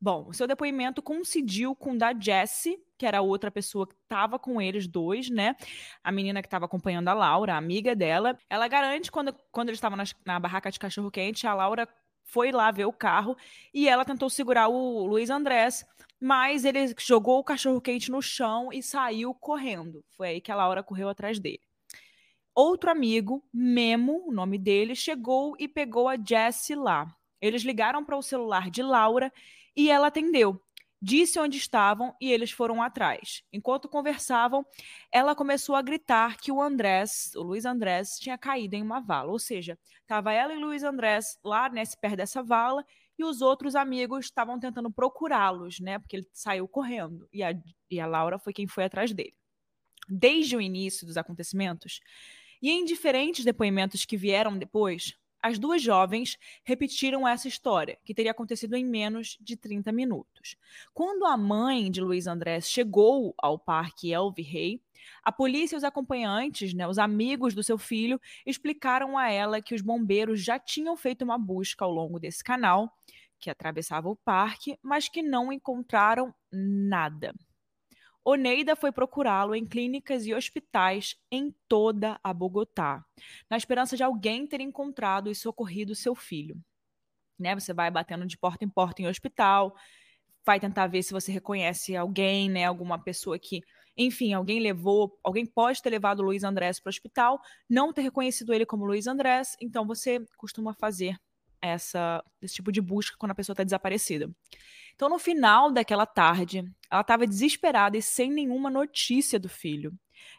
Bom, 0.00 0.32
seu 0.32 0.49
depoimento 0.49 1.00
coincidiu 1.00 1.76
com 1.76 1.92
o 1.92 1.99
da 1.99 2.12
Jessie, 2.12 2.76
que 2.99 3.06
era 3.06 3.23
outra 3.23 3.52
pessoa 3.52 3.87
que 3.87 3.94
estava 3.94 4.37
com 4.37 4.61
eles 4.61 4.88
dois, 4.88 5.30
né? 5.30 5.54
A 6.02 6.11
menina 6.11 6.42
que 6.42 6.49
estava 6.49 6.64
acompanhando 6.64 7.06
a 7.06 7.14
Laura, 7.14 7.54
a 7.54 7.56
amiga 7.56 7.94
dela. 7.94 8.37
Ela 8.50 8.66
garante 8.66 9.12
quando, 9.12 9.32
quando 9.52 9.68
eles 9.68 9.76
estavam 9.76 9.97
na 10.26 10.40
barraca 10.40 10.73
de 10.73 10.78
cachorro-quente, 10.80 11.47
a 11.47 11.54
Laura 11.54 11.87
foi 12.25 12.52
lá 12.52 12.71
ver 12.71 12.87
o 12.87 12.93
carro 12.93 13.37
e 13.73 13.88
ela 13.88 14.05
tentou 14.05 14.31
segurar 14.31 14.69
o 14.69 15.07
Luiz 15.07 15.31
Andrés, 15.31 15.85
mas 16.21 16.64
ele 16.64 16.95
jogou 16.99 17.38
o 17.38 17.45
cachorro-quente 17.45 18.11
no 18.11 18.23
chão 18.23 18.73
e 18.73 18.83
saiu 18.83 19.35
correndo. 19.35 20.05
Foi 20.11 20.29
aí 20.29 20.41
que 20.41 20.52
a 20.52 20.55
Laura 20.57 20.83
correu 20.83 21.09
atrás 21.09 21.38
dele. 21.38 21.61
Outro 22.55 22.91
amigo, 22.91 23.43
Memo, 23.52 24.25
o 24.29 24.33
nome 24.33 24.59
dele, 24.59 24.95
chegou 24.95 25.57
e 25.59 25.67
pegou 25.67 26.09
a 26.09 26.17
Jessie 26.17 26.76
lá. 26.76 27.07
Eles 27.41 27.62
ligaram 27.62 28.05
para 28.05 28.17
o 28.17 28.23
celular 28.23 28.71
de 28.71 28.83
Laura 28.83 29.33
e 29.75 29.91
ela 29.91 30.09
atendeu 30.09 30.61
disse 31.02 31.40
onde 31.40 31.59
estavam 31.59 32.14
e 32.21 32.30
eles 32.30 32.52
foram 32.52 32.80
atrás. 32.80 33.42
Enquanto 33.52 33.88
conversavam, 33.88 34.64
ela 35.11 35.35
começou 35.35 35.75
a 35.75 35.82
gritar 35.82 36.37
que 36.37 36.52
o 36.52 36.62
Andrés, 36.62 37.32
o 37.35 37.42
Luiz 37.42 37.64
Andrés, 37.64 38.18
tinha 38.21 38.38
caído 38.38 38.76
em 38.76 38.82
uma 38.82 39.00
vala. 39.00 39.32
Ou 39.32 39.38
seja, 39.38 39.76
estava 40.00 40.32
ela 40.32 40.54
e 40.54 40.59
Luiz 40.59 40.85
Andrés 40.85 41.37
lá 41.42 41.68
nesse 41.68 41.99
perto 41.99 42.18
dessa 42.18 42.40
vala 42.40 42.87
e 43.18 43.25
os 43.25 43.42
outros 43.42 43.75
amigos 43.75 44.26
estavam 44.26 44.61
tentando 44.61 44.92
procurá-los, 44.92 45.80
né? 45.80 45.99
Porque 45.99 46.16
ele 46.16 46.28
saiu 46.32 46.68
correndo 46.68 47.28
e 47.32 47.42
a, 47.42 47.52
e 47.90 47.99
a 47.99 48.06
Laura 48.06 48.38
foi 48.38 48.52
quem 48.52 48.68
foi 48.68 48.85
atrás 48.85 49.12
dele. 49.12 49.35
Desde 50.09 50.56
o 50.56 50.61
início 50.61 51.04
dos 51.04 51.16
acontecimentos 51.16 52.00
e 52.61 52.71
em 52.71 52.85
diferentes 52.85 53.44
depoimentos 53.44 54.04
que 54.04 54.16
vieram 54.16 54.56
depois, 54.56 55.18
as 55.42 55.58
duas 55.58 55.82
jovens 55.82 56.38
repetiram 56.62 57.26
essa 57.26 57.49
história, 57.49 57.99
que 58.04 58.14
teria 58.14 58.30
acontecido 58.30 58.76
em 58.76 58.84
menos 58.84 59.37
de 59.40 59.56
30 59.56 59.90
minutos. 59.90 60.56
Quando 60.94 61.26
a 61.26 61.37
mãe 61.37 61.90
de 61.90 62.00
Luiz 62.00 62.26
Andrés 62.26 62.70
chegou 62.70 63.34
ao 63.37 63.58
parque 63.58 64.12
Elvi 64.12 64.42
Rei, 64.42 64.80
a 65.22 65.32
polícia 65.32 65.75
e 65.75 65.78
os 65.78 65.84
acompanhantes, 65.84 66.72
né, 66.72 66.87
os 66.87 66.99
amigos 66.99 67.54
do 67.54 67.62
seu 67.62 67.76
filho, 67.76 68.20
explicaram 68.46 69.18
a 69.18 69.28
ela 69.28 69.61
que 69.61 69.75
os 69.75 69.82
bombeiros 69.82 70.40
já 70.40 70.58
tinham 70.61 70.96
feito 70.96 71.22
uma 71.22 71.37
busca 71.37 71.84
ao 71.84 71.90
longo 71.90 72.20
desse 72.20 72.44
canal, 72.44 72.96
que 73.40 73.50
atravessava 73.50 74.08
o 74.08 74.14
parque, 74.14 74.78
mas 74.80 75.08
que 75.08 75.20
não 75.20 75.52
encontraram 75.52 76.32
nada. 76.52 77.34
Oneida 78.25 78.76
foi 78.76 78.93
procurá-lo 78.93 79.55
em 79.55 79.67
clínicas 79.67 80.26
e 80.26 80.35
hospitais 80.35 81.17
em 81.31 81.52
toda 81.67 82.21
a 82.23 82.33
Bogotá, 82.33 83.05
na 83.50 83.57
esperança 83.57 83.97
de 83.97 84.02
alguém 84.02 84.47
ter 84.47 84.61
encontrado 84.61 85.29
e 85.31 85.35
socorrido 85.35 85.95
seu 85.95 86.14
filho. 86.14 86.57
Né? 87.38 87.55
Você 87.55 87.75
vai 87.75 87.91
batendo 87.91 88.25
de 88.26 88.38
porta 88.38 88.64
em 88.64 88.69
porta 88.69 89.02
em 89.02 89.09
hospital, 89.09 89.75
vai 90.45 90.61
tentar 90.61 90.87
ver 90.87 91.02
se 91.02 91.12
você 91.12 91.33
reconhece 91.33 91.97
alguém, 91.97 92.49
né? 92.49 92.64
Alguma 92.64 92.99
pessoa 92.99 93.38
que, 93.38 93.61
enfim, 93.97 94.33
alguém 94.33 94.61
levou, 94.61 95.19
alguém 95.23 95.47
pode 95.47 95.83
ter 95.83 95.91
levado 95.91 96.21
o 96.21 96.23
Luiz 96.23 96.45
Andrés 96.45 96.81
para 96.81 96.88
o 96.88 96.91
hospital, 96.91 97.41
não 97.69 97.93
ter 97.93 98.02
reconhecido 98.02 98.52
ele 98.52 98.67
como 98.67 98.85
Luiz 98.85 99.07
Andrés, 99.07 99.57
então 99.61 99.87
você 99.87 100.25
costuma 100.37 100.75
fazer 100.75 101.17
essa, 101.62 102.23
esse 102.42 102.57
tipo 102.57 102.73
de 102.73 102.81
busca 102.81 103.16
quando 103.16 103.31
a 103.31 103.35
pessoa 103.35 103.54
está 103.54 103.62
desaparecida. 103.62 104.28
Então, 104.95 105.09
no 105.09 105.19
final 105.19 105.71
daquela 105.71 106.04
tarde, 106.04 106.64
ela 106.90 107.00
estava 107.00 107.26
desesperada 107.26 107.97
e 107.97 108.02
sem 108.02 108.31
nenhuma 108.31 108.69
notícia 108.69 109.38
do 109.38 109.49
filho. 109.49 109.92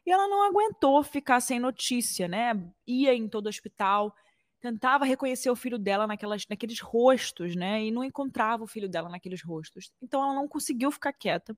E 0.06 0.12
ela 0.12 0.28
não 0.28 0.44
aguentou 0.44 1.02
ficar 1.04 1.40
sem 1.40 1.60
notícia, 1.60 2.28
né? 2.28 2.54
Ia 2.86 3.14
em 3.14 3.28
todo 3.28 3.48
o 3.48 3.50
hospital, 3.50 4.14
tentava 4.60 5.04
reconhecer 5.04 5.50
o 5.50 5.56
filho 5.56 5.78
dela 5.78 6.08
naquelas, 6.08 6.46
naqueles 6.50 6.80
rostos, 6.80 7.56
né? 7.56 7.84
E 7.84 7.92
não 7.92 8.04
encontrava 8.04 8.64
o 8.64 8.68
filho 8.68 8.88
dela 8.88 9.10
naqueles 9.10 9.42
rostos. 9.42 9.92
Então 10.02 10.24
ela 10.24 10.34
não 10.34 10.48
conseguiu 10.48 10.92
ficar 10.92 11.12
quieta 11.14 11.58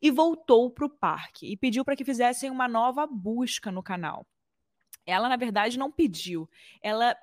e 0.00 0.10
voltou 0.10 0.70
para 0.70 0.84
o 0.84 0.90
parque 0.90 1.50
e 1.50 1.56
pediu 1.56 1.84
para 1.84 1.96
que 1.96 2.04
fizessem 2.04 2.50
uma 2.50 2.68
nova 2.68 3.06
busca 3.06 3.70
no 3.70 3.82
canal. 3.82 4.26
Ela, 5.06 5.28
na 5.28 5.36
verdade, 5.36 5.78
não 5.78 5.90
pediu, 5.90 6.48
ela 6.82 7.16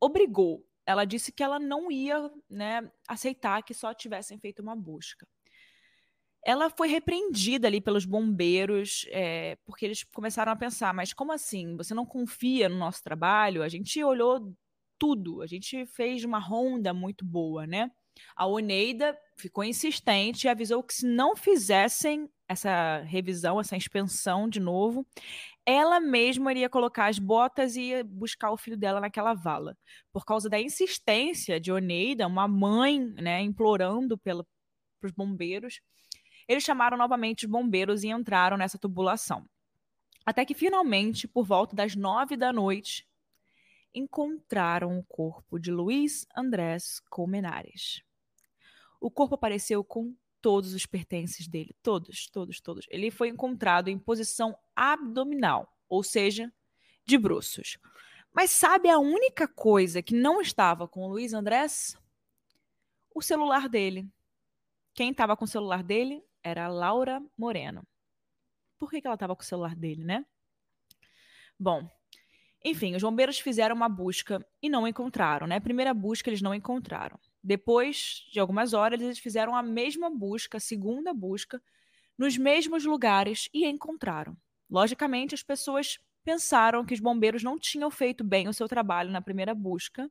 obrigou 0.00 0.64
ela 0.86 1.04
disse 1.04 1.32
que 1.32 1.42
ela 1.42 1.58
não 1.58 1.90
ia 1.90 2.30
né, 2.48 2.90
aceitar 3.08 3.62
que 3.62 3.74
só 3.74 3.94
tivessem 3.94 4.38
feito 4.38 4.62
uma 4.62 4.76
busca. 4.76 5.26
Ela 6.44 6.68
foi 6.70 6.88
repreendida 6.88 7.68
ali 7.68 7.80
pelos 7.80 8.04
bombeiros, 8.04 9.06
é, 9.10 9.56
porque 9.64 9.84
eles 9.84 10.02
começaram 10.02 10.50
a 10.50 10.56
pensar: 10.56 10.92
mas 10.92 11.12
como 11.12 11.32
assim? 11.32 11.76
Você 11.76 11.94
não 11.94 12.04
confia 12.04 12.68
no 12.68 12.76
nosso 12.76 13.02
trabalho? 13.02 13.62
A 13.62 13.68
gente 13.68 14.02
olhou 14.02 14.52
tudo, 14.98 15.40
a 15.40 15.46
gente 15.46 15.86
fez 15.86 16.24
uma 16.24 16.40
ronda 16.40 16.92
muito 16.92 17.24
boa, 17.24 17.66
né? 17.66 17.90
A 18.36 18.46
Oneida 18.46 19.16
ficou 19.36 19.64
insistente 19.64 20.44
e 20.44 20.48
avisou 20.48 20.82
que 20.82 20.94
se 20.94 21.06
não 21.06 21.34
fizessem 21.34 22.28
essa 22.48 22.98
revisão, 23.00 23.58
essa 23.58 23.76
inspeção 23.76 24.48
de 24.48 24.60
novo, 24.60 25.06
ela 25.64 26.00
mesma 26.00 26.50
iria 26.50 26.68
colocar 26.68 27.06
as 27.06 27.18
botas 27.18 27.76
e 27.76 27.82
ia 27.82 28.04
buscar 28.04 28.50
o 28.50 28.56
filho 28.56 28.76
dela 28.76 29.00
naquela 29.00 29.34
vala. 29.34 29.76
Por 30.12 30.24
causa 30.24 30.48
da 30.48 30.60
insistência 30.60 31.60
de 31.60 31.70
Oneida, 31.70 32.26
uma 32.26 32.48
mãe, 32.48 33.00
né, 33.00 33.40
implorando 33.40 34.18
para 34.18 34.44
os 35.04 35.12
bombeiros, 35.12 35.80
eles 36.48 36.64
chamaram 36.64 36.96
novamente 36.96 37.44
os 37.44 37.50
bombeiros 37.50 38.02
e 38.02 38.08
entraram 38.08 38.56
nessa 38.56 38.78
tubulação. 38.78 39.48
Até 40.26 40.44
que 40.44 40.54
finalmente, 40.54 41.28
por 41.28 41.44
volta 41.44 41.74
das 41.74 41.94
nove 41.94 42.36
da 42.36 42.52
noite, 42.52 43.06
encontraram 43.94 44.98
o 44.98 45.04
corpo 45.04 45.58
de 45.58 45.70
Luiz 45.70 46.26
Andrés 46.36 47.00
Colmenares. 47.10 48.02
O 49.00 49.10
corpo 49.10 49.34
apareceu 49.34 49.84
com 49.84 50.14
todos 50.42 50.74
os 50.74 50.84
pertences 50.84 51.46
dele, 51.46 51.74
todos, 51.82 52.26
todos, 52.26 52.60
todos. 52.60 52.86
Ele 52.90 53.10
foi 53.10 53.28
encontrado 53.28 53.88
em 53.88 53.98
posição 53.98 54.58
abdominal, 54.74 55.72
ou 55.88 56.02
seja, 56.02 56.52
de 57.06 57.16
bruços. 57.16 57.78
Mas 58.34 58.50
sabe 58.50 58.90
a 58.90 58.98
única 58.98 59.46
coisa 59.46 60.02
que 60.02 60.14
não 60.14 60.40
estava 60.40 60.88
com 60.88 61.04
o 61.04 61.08
Luiz 61.08 61.32
Andrés? 61.32 61.96
O 63.14 63.22
celular 63.22 63.68
dele. 63.68 64.08
Quem 64.94 65.10
estava 65.10 65.36
com 65.36 65.44
o 65.44 65.48
celular 65.48 65.82
dele 65.82 66.22
era 66.42 66.64
a 66.64 66.68
Laura 66.68 67.22
Moreno. 67.38 67.86
Por 68.78 68.90
que, 68.90 69.00
que 69.00 69.06
ela 69.06 69.14
estava 69.14 69.36
com 69.36 69.42
o 69.42 69.46
celular 69.46 69.76
dele, 69.76 70.02
né? 70.02 70.26
Bom, 71.58 71.88
enfim, 72.64 72.96
os 72.96 73.02
bombeiros 73.02 73.38
fizeram 73.38 73.76
uma 73.76 73.88
busca 73.88 74.44
e 74.60 74.68
não 74.68 74.88
encontraram, 74.88 75.46
né? 75.46 75.60
Primeira 75.60 75.94
busca 75.94 76.28
eles 76.28 76.42
não 76.42 76.54
encontraram. 76.54 77.18
Depois 77.42 78.26
de 78.32 78.38
algumas 78.38 78.72
horas, 78.72 79.00
eles 79.00 79.18
fizeram 79.18 79.54
a 79.56 79.62
mesma 79.62 80.08
busca, 80.08 80.58
a 80.58 80.60
segunda 80.60 81.12
busca, 81.12 81.60
nos 82.16 82.36
mesmos 82.36 82.84
lugares 82.84 83.48
e 83.52 83.66
encontraram. 83.66 84.36
Logicamente, 84.70 85.34
as 85.34 85.42
pessoas 85.42 85.98
pensaram 86.24 86.84
que 86.84 86.94
os 86.94 87.00
bombeiros 87.00 87.42
não 87.42 87.58
tinham 87.58 87.90
feito 87.90 88.22
bem 88.22 88.48
o 88.48 88.54
seu 88.54 88.68
trabalho 88.68 89.10
na 89.10 89.20
primeira 89.20 89.54
busca. 89.54 90.10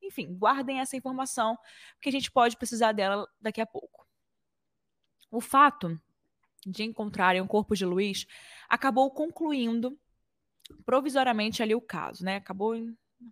Enfim, 0.00 0.34
guardem 0.34 0.80
essa 0.80 0.96
informação, 0.96 1.58
porque 1.94 2.08
a 2.08 2.12
gente 2.12 2.30
pode 2.30 2.56
precisar 2.56 2.92
dela 2.92 3.28
daqui 3.40 3.60
a 3.60 3.66
pouco. 3.66 4.06
O 5.30 5.40
fato 5.40 6.00
de 6.66 6.84
encontrarem 6.84 7.40
o 7.40 7.48
corpo 7.48 7.74
de 7.74 7.84
Luiz 7.84 8.26
acabou 8.68 9.10
concluindo 9.10 9.98
provisoriamente 10.84 11.62
ali 11.62 11.74
o 11.74 11.80
caso, 11.80 12.24
né? 12.24 12.36
Acabou 12.36 12.74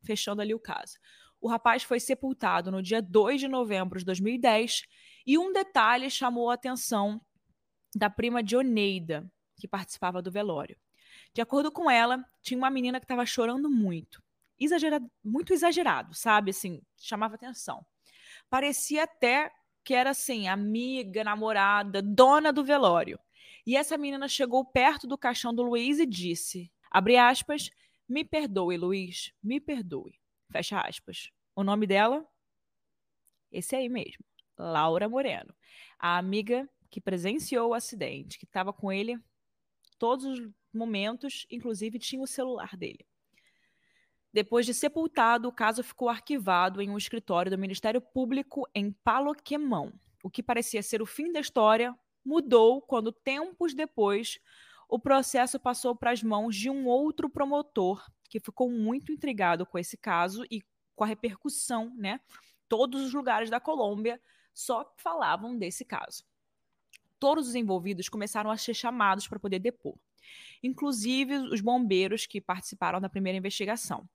fechando 0.04 0.42
ali 0.42 0.54
o 0.54 0.58
caso. 0.58 0.99
O 1.40 1.49
rapaz 1.49 1.82
foi 1.82 1.99
sepultado 1.99 2.70
no 2.70 2.82
dia 2.82 3.00
2 3.00 3.40
de 3.40 3.49
novembro 3.49 3.99
de 3.99 4.04
2010 4.04 4.82
e 5.26 5.38
um 5.38 5.52
detalhe 5.52 6.11
chamou 6.11 6.50
a 6.50 6.54
atenção 6.54 7.20
da 7.94 8.11
prima 8.11 8.42
de 8.42 8.56
Oneida, 8.56 9.30
que 9.56 9.66
participava 9.66 10.20
do 10.20 10.30
velório. 10.30 10.76
De 11.32 11.40
acordo 11.40 11.73
com 11.73 11.90
ela, 11.90 12.25
tinha 12.42 12.59
uma 12.59 12.70
menina 12.70 13.00
que 13.00 13.04
estava 13.04 13.25
chorando 13.25 13.70
muito. 13.70 14.23
Exagerado, 14.59 15.11
muito 15.25 15.54
exagerado, 15.54 16.14
sabe? 16.14 16.50
Assim, 16.50 16.82
chamava 16.99 17.35
atenção. 17.37 17.85
Parecia 18.50 19.04
até 19.04 19.50
que 19.82 19.94
era 19.94 20.11
assim, 20.11 20.47
amiga, 20.47 21.25
namorada, 21.25 22.02
dona 22.02 22.52
do 22.52 22.62
velório. 22.62 23.18
E 23.66 23.76
essa 23.76 23.97
menina 23.97 24.28
chegou 24.28 24.64
perto 24.64 25.06
do 25.06 25.16
caixão 25.16 25.54
do 25.54 25.62
Luiz 25.62 25.99
e 25.99 26.06
disse: 26.06 26.70
abre 26.90 27.16
aspas, 27.16 27.70
me 28.09 28.25
perdoe, 28.25 28.76
Luiz, 28.76 29.32
me 29.42 29.59
perdoe. 29.61 30.20
Fecha 30.50 30.80
aspas. 30.80 31.30
O 31.54 31.62
nome 31.62 31.87
dela? 31.87 32.26
Esse 33.52 33.76
aí 33.76 33.88
mesmo. 33.88 34.25
Laura 34.59 35.09
Moreno. 35.09 35.54
A 35.99 36.19
amiga 36.19 36.69
que 36.90 37.00
presenciou 37.00 37.71
o 37.71 37.75
acidente, 37.75 38.38
que 38.38 38.45
estava 38.45 38.73
com 38.73 38.92
ele 38.92 39.19
todos 39.99 40.25
os 40.25 40.50
momentos, 40.73 41.47
inclusive 41.50 41.99
tinha 41.99 42.23
o 42.23 42.26
celular 42.26 42.76
dele. 42.76 43.07
Depois 44.33 44.64
de 44.66 44.75
sepultado, 44.75 45.49
o 45.49 45.52
caso 45.52 45.83
ficou 45.83 46.09
arquivado 46.09 46.80
em 46.80 46.90
um 46.90 46.97
escritório 46.97 47.50
do 47.50 47.59
Ministério 47.59 48.00
Público 48.00 48.69
em 48.75 48.92
Paloquemão. 48.92 49.92
O 50.23 50.30
que 50.30 50.42
parecia 50.42 50.83
ser 50.83 51.02
o 51.02 51.07
fim 51.07 51.33
da 51.33 51.40
história 51.40 51.97
mudou 52.25 52.80
quando, 52.83 53.12
tempos 53.12 53.75
depois, 53.75 54.38
o 54.88 54.99
processo 54.99 55.59
passou 55.59 55.97
para 55.97 56.11
as 56.11 56.23
mãos 56.23 56.54
de 56.54 56.71
um 56.71 56.87
outro 56.87 57.28
promotor 57.28 58.04
que 58.30 58.40
ficou 58.40 58.70
muito 58.70 59.12
intrigado 59.12 59.66
com 59.66 59.78
esse 59.78 59.96
caso 59.96 60.46
e 60.50 60.62
com 60.94 61.04
a 61.04 61.06
repercussão, 61.06 61.92
né? 61.96 62.20
Todos 62.68 63.02
os 63.02 63.12
lugares 63.12 63.50
da 63.50 63.58
Colômbia 63.58 64.20
só 64.54 64.94
falavam 64.96 65.58
desse 65.58 65.84
caso. 65.84 66.25
Todos 67.18 67.49
os 67.49 67.54
envolvidos 67.54 68.08
começaram 68.08 68.50
a 68.50 68.56
ser 68.56 68.72
chamados 68.72 69.26
para 69.26 69.40
poder 69.40 69.58
depor, 69.58 69.96
inclusive 70.62 71.37
os 71.37 71.60
bombeiros 71.60 72.25
que 72.25 72.40
participaram 72.40 73.00
da 73.00 73.08
primeira 73.08 73.37
investigação. 73.37 74.08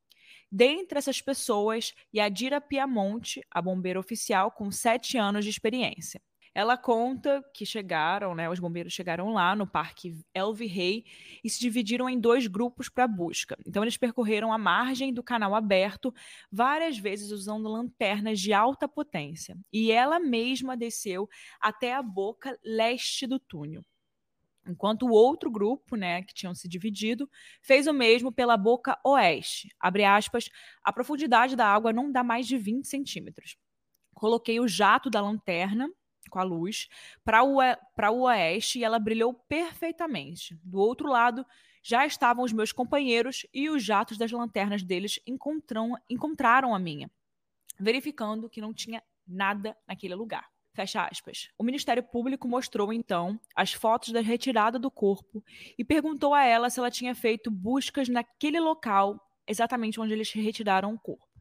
Dentre 0.51 0.97
essas 0.97 1.21
pessoas, 1.21 1.93
Yadira 2.15 2.61
Piamonte, 2.61 3.45
a 3.51 3.61
bombeira 3.61 3.99
oficial 3.99 4.49
com 4.49 4.71
sete 4.71 5.17
anos 5.17 5.43
de 5.43 5.51
experiência. 5.51 6.21
Ela 6.55 6.77
conta 6.77 7.43
que 7.53 7.65
chegaram, 7.65 8.33
né, 8.33 8.49
os 8.49 8.61
bombeiros 8.61 8.93
chegaram 8.93 9.33
lá 9.33 9.53
no 9.53 9.67
Parque 9.67 10.17
Elvi 10.33 10.67
Rei 10.67 11.03
e 11.43 11.49
se 11.49 11.59
dividiram 11.59 12.09
em 12.09 12.17
dois 12.17 12.47
grupos 12.47 12.87
para 12.87 13.05
busca. 13.05 13.57
Então 13.67 13.83
eles 13.83 13.97
percorreram 13.97 14.53
a 14.53 14.57
margem 14.57 15.13
do 15.13 15.21
canal 15.21 15.53
aberto 15.53 16.13
várias 16.49 16.97
vezes 16.97 17.29
usando 17.29 17.67
lanternas 17.67 18.39
de 18.39 18.53
alta 18.53 18.87
potência. 18.87 19.57
E 19.71 19.91
ela 19.91 20.17
mesma 20.17 20.77
desceu 20.77 21.27
até 21.59 21.93
a 21.93 22.01
boca 22.01 22.57
leste 22.63 23.27
do 23.27 23.37
túnel. 23.37 23.83
Enquanto 24.65 25.07
o 25.07 25.11
outro 25.11 25.51
grupo, 25.51 25.97
né, 25.97 26.23
que 26.23 26.33
tinham 26.33 26.55
se 26.55 26.69
dividido, 26.69 27.29
fez 27.61 27.85
o 27.85 27.93
mesmo 27.93 28.31
pela 28.31 28.55
boca 28.55 28.97
oeste. 29.03 29.67
Abre 29.77 30.05
aspas, 30.05 30.49
a 30.81 30.93
profundidade 30.93 31.53
da 31.53 31.67
água 31.67 31.91
não 31.91 32.09
dá 32.09 32.23
mais 32.23 32.47
de 32.47 32.57
20 32.57 32.87
centímetros. 32.87 33.57
Coloquei 34.13 34.57
o 34.61 34.67
jato 34.69 35.09
da 35.09 35.19
lanterna 35.19 35.89
com 36.29 36.39
a 36.39 36.43
luz 36.43 36.87
para 37.23 37.43
o, 37.43 37.57
o 37.57 38.21
oeste 38.21 38.79
e 38.79 38.83
ela 38.83 38.99
brilhou 38.99 39.33
perfeitamente. 39.33 40.57
Do 40.63 40.79
outro 40.79 41.07
lado, 41.07 41.45
já 41.81 42.05
estavam 42.05 42.43
os 42.43 42.51
meus 42.51 42.71
companheiros 42.71 43.45
e 43.53 43.69
os 43.69 43.83
jatos 43.83 44.17
das 44.17 44.31
lanternas 44.31 44.81
deles 44.81 45.19
encontram, 45.27 45.95
encontraram 46.09 46.73
a 46.73 46.79
minha, 46.79 47.09
verificando 47.79 48.49
que 48.49 48.59
não 48.59 48.73
tinha 48.73 49.03
nada 49.27 49.77
naquele 49.87 50.15
lugar. 50.15 50.49
Fecha 50.73 51.05
aspas. 51.05 51.49
O 51.57 51.63
Ministério 51.63 52.03
Público 52.03 52.47
mostrou 52.47 52.91
então 52.91 53.39
as 53.55 53.71
fotos 53.71 54.11
da 54.11 54.19
retirada 54.19 54.77
do 54.77 54.91
corpo 54.91 55.43
e 55.77 55.85
perguntou 55.85 56.33
a 56.33 56.43
ela 56.43 56.69
se 56.69 56.79
ela 56.79 56.91
tinha 56.91 57.15
feito 57.15 57.49
buscas 57.49 58.09
naquele 58.09 58.59
local, 58.59 59.17
exatamente 59.47 60.01
onde 60.01 60.11
eles 60.11 60.31
retiraram 60.31 60.93
o 60.93 60.99
corpo. 60.99 61.34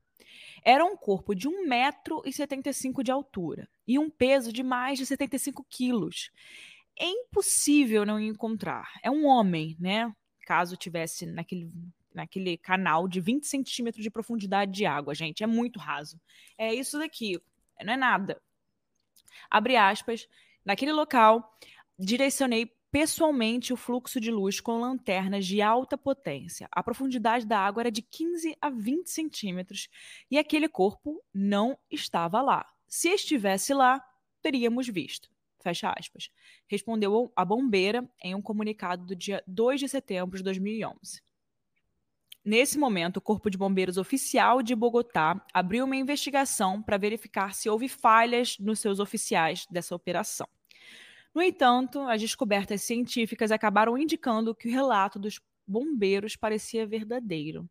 Era 0.64 0.84
um 0.84 0.96
corpo 0.96 1.34
de 1.34 1.48
1,75m 1.48 3.02
de 3.02 3.10
altura 3.10 3.68
e 3.86 3.98
um 3.98 4.08
peso 4.08 4.52
de 4.52 4.62
mais 4.62 4.98
de 4.98 5.06
75 5.06 5.64
quilos. 5.68 6.30
É 6.98 7.06
impossível 7.06 8.06
não 8.06 8.18
encontrar. 8.18 8.92
É 9.02 9.10
um 9.10 9.26
homem, 9.26 9.76
né? 9.78 10.12
Caso 10.46 10.76
tivesse 10.76 11.26
naquele, 11.26 11.70
naquele 12.14 12.56
canal 12.56 13.08
de 13.08 13.20
20 13.20 13.46
centímetros 13.46 14.02
de 14.02 14.10
profundidade 14.10 14.72
de 14.72 14.86
água, 14.86 15.14
gente. 15.14 15.42
É 15.42 15.46
muito 15.46 15.78
raso. 15.78 16.20
É 16.56 16.72
isso 16.72 16.98
daqui. 16.98 17.40
Não 17.82 17.92
é 17.92 17.96
nada. 17.96 18.40
Abre 19.50 19.76
aspas. 19.76 20.28
Naquele 20.64 20.92
local, 20.92 21.52
direcionei 21.98 22.72
pessoalmente 22.94 23.72
o 23.72 23.76
fluxo 23.76 24.20
de 24.20 24.30
luz 24.30 24.60
com 24.60 24.78
lanternas 24.78 25.44
de 25.44 25.60
alta 25.60 25.98
potência. 25.98 26.68
A 26.70 26.80
profundidade 26.80 27.44
da 27.44 27.58
água 27.58 27.82
era 27.82 27.90
de 27.90 28.00
15 28.00 28.56
a 28.60 28.70
20 28.70 29.10
centímetros 29.10 29.88
e 30.30 30.38
aquele 30.38 30.68
corpo 30.68 31.20
não 31.34 31.76
estava 31.90 32.40
lá. 32.40 32.64
Se 32.86 33.08
estivesse 33.08 33.74
lá, 33.74 34.00
teríamos 34.40 34.86
visto. 34.86 35.28
Fecha 35.60 35.92
aspas. 35.98 36.30
Respondeu 36.68 37.32
a 37.34 37.44
bombeira 37.44 38.08
em 38.22 38.32
um 38.32 38.40
comunicado 38.40 39.04
do 39.04 39.16
dia 39.16 39.42
2 39.44 39.80
de 39.80 39.88
setembro 39.88 40.38
de 40.38 40.44
2011. 40.44 41.20
Nesse 42.44 42.78
momento, 42.78 43.16
o 43.16 43.22
Corpo 43.22 43.50
de 43.50 43.58
Bombeiros 43.58 43.96
Oficial 43.96 44.62
de 44.62 44.72
Bogotá 44.72 45.44
abriu 45.52 45.84
uma 45.84 45.96
investigação 45.96 46.80
para 46.80 46.96
verificar 46.96 47.54
se 47.54 47.68
houve 47.68 47.88
falhas 47.88 48.56
nos 48.60 48.78
seus 48.78 49.00
oficiais 49.00 49.66
dessa 49.68 49.96
operação. 49.96 50.46
No 51.34 51.42
entanto, 51.42 52.00
as 52.02 52.20
descobertas 52.20 52.82
científicas 52.82 53.50
acabaram 53.50 53.98
indicando 53.98 54.54
que 54.54 54.68
o 54.68 54.70
relato 54.70 55.18
dos 55.18 55.40
bombeiros 55.66 56.36
parecia 56.36 56.86
verdadeiro. 56.86 57.68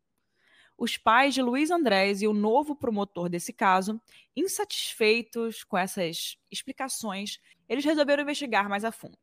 Os 0.77 0.97
pais 0.97 1.33
de 1.33 1.41
Luiz 1.41 1.71
Andrés 1.71 2.21
e 2.21 2.27
o 2.27 2.33
novo 2.33 2.75
promotor 2.75 3.29
desse 3.29 3.53
caso, 3.53 4.01
insatisfeitos 4.35 5.63
com 5.63 5.77
essas 5.77 6.37
explicações, 6.51 7.39
eles 7.69 7.85
resolveram 7.85 8.23
investigar 8.23 8.67
mais 8.67 8.83
a 8.83 8.91
fundo. 8.91 9.17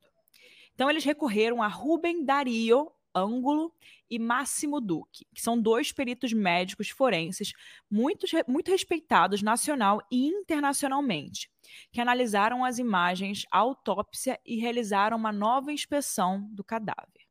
Então, 0.74 0.88
eles 0.88 1.04
recorreram 1.04 1.62
a 1.62 1.68
Rubem 1.68 2.24
Dario 2.24 2.90
Ângulo 3.14 3.74
e 4.08 4.18
Máximo 4.18 4.80
Duque, 4.80 5.26
que 5.34 5.40
são 5.40 5.60
dois 5.60 5.92
peritos 5.92 6.32
médicos 6.32 6.90
forenses 6.90 7.52
muito, 7.90 8.26
muito 8.46 8.70
respeitados 8.70 9.42
nacional 9.42 10.00
e 10.10 10.26
internacionalmente, 10.26 11.50
que 11.92 12.00
analisaram 12.00 12.64
as 12.64 12.78
imagens, 12.78 13.46
a 13.50 13.58
autópsia 13.58 14.38
e 14.44 14.56
realizaram 14.56 15.16
uma 15.16 15.32
nova 15.32 15.72
inspeção 15.72 16.48
do 16.52 16.64
cadáver. 16.64 17.28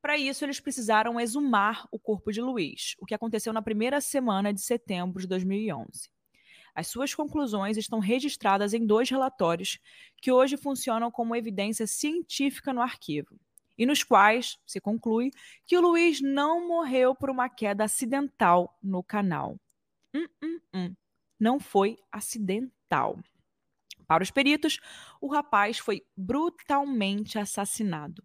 Para 0.00 0.18
isso, 0.18 0.44
eles 0.44 0.60
precisaram 0.60 1.18
exumar 1.18 1.88
o 1.90 1.98
corpo 1.98 2.30
de 2.30 2.42
Luiz, 2.42 2.94
o 2.98 3.06
que 3.06 3.14
aconteceu 3.14 3.52
na 3.52 3.62
primeira 3.62 4.00
semana 4.02 4.52
de 4.52 4.60
setembro 4.60 5.22
de 5.22 5.26
2011. 5.26 6.10
As 6.74 6.88
suas 6.88 7.14
conclusões 7.14 7.76
estão 7.76 8.00
registradas 8.00 8.74
em 8.74 8.84
dois 8.84 9.08
relatórios 9.08 9.78
que 10.20 10.30
hoje 10.30 10.56
funcionam 10.56 11.10
como 11.10 11.36
evidência 11.36 11.86
científica 11.86 12.72
no 12.72 12.82
arquivo 12.82 13.38
e 13.76 13.86
nos 13.86 14.02
quais 14.02 14.58
se 14.66 14.80
conclui 14.80 15.30
que 15.66 15.76
o 15.76 15.80
Luiz 15.80 16.20
não 16.20 16.66
morreu 16.66 17.14
por 17.14 17.30
uma 17.30 17.48
queda 17.48 17.84
acidental 17.84 18.78
no 18.82 19.02
canal. 19.02 19.58
Hum, 20.14 20.26
hum, 20.42 20.60
hum. 20.72 20.94
Não 21.38 21.58
foi 21.58 21.98
acidental. 22.10 23.18
Para 24.06 24.22
os 24.22 24.30
peritos, 24.30 24.80
o 25.20 25.26
rapaz 25.26 25.78
foi 25.78 26.04
brutalmente 26.16 27.38
assassinado. 27.38 28.22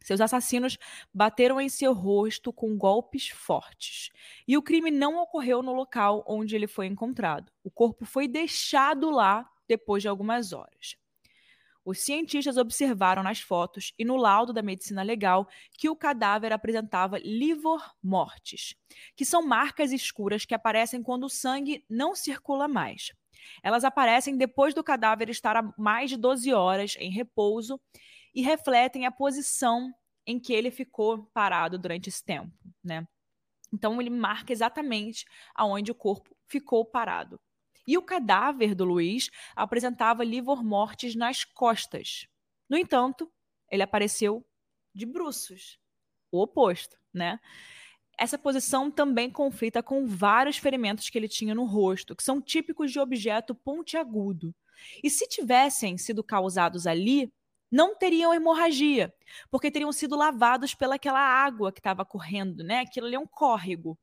Seus 0.00 0.20
assassinos 0.20 0.78
bateram 1.12 1.60
em 1.60 1.68
seu 1.68 1.92
rosto 1.92 2.52
com 2.52 2.78
golpes 2.78 3.28
fortes. 3.28 4.10
E 4.46 4.56
o 4.56 4.62
crime 4.62 4.90
não 4.90 5.20
ocorreu 5.20 5.62
no 5.62 5.72
local 5.74 6.24
onde 6.26 6.54
ele 6.54 6.66
foi 6.66 6.86
encontrado. 6.86 7.52
O 7.62 7.70
corpo 7.70 8.04
foi 8.04 8.28
deixado 8.28 9.10
lá 9.10 9.50
depois 9.66 10.02
de 10.02 10.08
algumas 10.08 10.52
horas. 10.52 10.96
Os 11.88 12.00
cientistas 12.00 12.58
observaram 12.58 13.22
nas 13.22 13.40
fotos 13.40 13.94
e 13.98 14.04
no 14.04 14.16
laudo 14.16 14.52
da 14.52 14.60
medicina 14.60 15.02
legal 15.02 15.48
que 15.72 15.88
o 15.88 15.96
cadáver 15.96 16.52
apresentava 16.52 17.18
livor 17.18 17.82
mortis, 18.02 18.74
que 19.16 19.24
são 19.24 19.40
marcas 19.40 19.90
escuras 19.90 20.44
que 20.44 20.54
aparecem 20.54 21.02
quando 21.02 21.24
o 21.24 21.30
sangue 21.30 21.82
não 21.88 22.14
circula 22.14 22.68
mais. 22.68 23.10
Elas 23.62 23.84
aparecem 23.84 24.36
depois 24.36 24.74
do 24.74 24.84
cadáver 24.84 25.30
estar 25.30 25.56
há 25.56 25.72
mais 25.78 26.10
de 26.10 26.18
12 26.18 26.52
horas 26.52 26.94
em 26.98 27.10
repouso 27.10 27.80
e 28.34 28.42
refletem 28.42 29.06
a 29.06 29.10
posição 29.10 29.90
em 30.26 30.38
que 30.38 30.52
ele 30.52 30.70
ficou 30.70 31.24
parado 31.32 31.78
durante 31.78 32.10
esse 32.10 32.22
tempo, 32.22 32.52
né? 32.84 33.08
Então 33.72 33.98
ele 33.98 34.10
marca 34.10 34.52
exatamente 34.52 35.24
aonde 35.54 35.90
o 35.90 35.94
corpo 35.94 36.36
ficou 36.46 36.84
parado. 36.84 37.40
E 37.88 37.96
o 37.96 38.02
cadáver 38.02 38.74
do 38.74 38.84
Luiz 38.84 39.30
apresentava 39.56 40.22
livor 40.22 40.62
mortis 40.62 41.14
nas 41.14 41.42
costas. 41.42 42.28
No 42.68 42.76
entanto, 42.76 43.32
ele 43.70 43.82
apareceu 43.82 44.46
de 44.94 45.06
bruços, 45.06 45.78
o 46.30 46.42
oposto, 46.42 46.98
né? 47.14 47.40
Essa 48.18 48.36
posição 48.36 48.90
também 48.90 49.30
conflita 49.30 49.82
com 49.82 50.06
vários 50.06 50.58
ferimentos 50.58 51.08
que 51.08 51.16
ele 51.16 51.28
tinha 51.28 51.54
no 51.54 51.64
rosto, 51.64 52.14
que 52.14 52.22
são 52.22 52.42
típicos 52.42 52.92
de 52.92 53.00
objeto 53.00 53.54
pontiagudo. 53.54 54.54
E 55.02 55.08
se 55.08 55.26
tivessem 55.26 55.96
sido 55.96 56.22
causados 56.22 56.86
ali, 56.86 57.32
não 57.70 57.94
teriam 57.94 58.32
hemorragia, 58.32 59.14
porque 59.50 59.70
teriam 59.70 59.92
sido 59.92 60.16
lavados 60.16 60.74
pelaquela 60.74 61.20
água 61.20 61.70
que 61.70 61.80
estava 61.80 62.04
correndo, 62.04 62.64
né? 62.64 62.80
Aquilo 62.80 63.06
ali 63.06 63.16
é 63.16 63.18
um 63.18 63.26
córrego. 63.26 63.98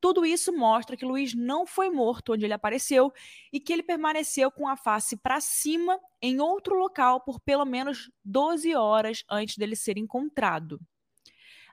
Tudo 0.00 0.26
isso 0.26 0.52
mostra 0.52 0.96
que 0.96 1.04
Luiz 1.04 1.34
não 1.34 1.66
foi 1.66 1.88
morto 1.90 2.32
onde 2.32 2.44
ele 2.44 2.52
apareceu 2.52 3.12
e 3.52 3.58
que 3.58 3.72
ele 3.72 3.82
permaneceu 3.82 4.50
com 4.50 4.68
a 4.68 4.76
face 4.76 5.16
para 5.16 5.40
cima 5.40 5.98
em 6.20 6.40
outro 6.40 6.76
local 6.76 7.20
por 7.20 7.40
pelo 7.40 7.64
menos 7.64 8.10
12 8.24 8.74
horas 8.74 9.24
antes 9.30 9.56
dele 9.56 9.74
ser 9.74 9.96
encontrado. 9.96 10.78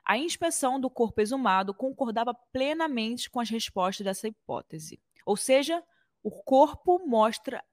A 0.04 0.18
inspeção 0.18 0.78
do 0.78 0.90
corpo 0.90 1.20
exumado 1.20 1.72
concordava 1.72 2.34
plenamente 2.52 3.30
com 3.30 3.40
as 3.40 3.48
respostas 3.48 4.04
dessa 4.04 4.28
hipótese. 4.28 5.00
Ou 5.24 5.36
seja, 5.36 5.82
o 6.22 6.30
corpo 6.30 7.06
mostra 7.06 7.64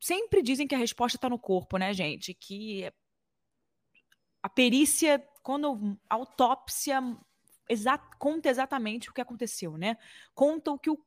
sempre 0.00 0.42
dizem 0.42 0.66
que 0.66 0.74
a 0.74 0.78
resposta 0.78 1.16
está 1.16 1.28
no 1.28 1.38
corpo, 1.38 1.76
né, 1.76 1.92
gente? 1.92 2.34
Que 2.34 2.90
a 4.42 4.48
perícia, 4.48 5.22
quando 5.42 5.98
a 6.08 6.14
autópsia 6.14 7.00
conta 8.18 8.48
exatamente 8.48 9.10
o 9.10 9.12
que 9.12 9.20
aconteceu, 9.20 9.76
né? 9.76 9.96
Conta 10.34 10.72
o 10.72 10.78
que, 10.78 10.90
o, 10.90 10.98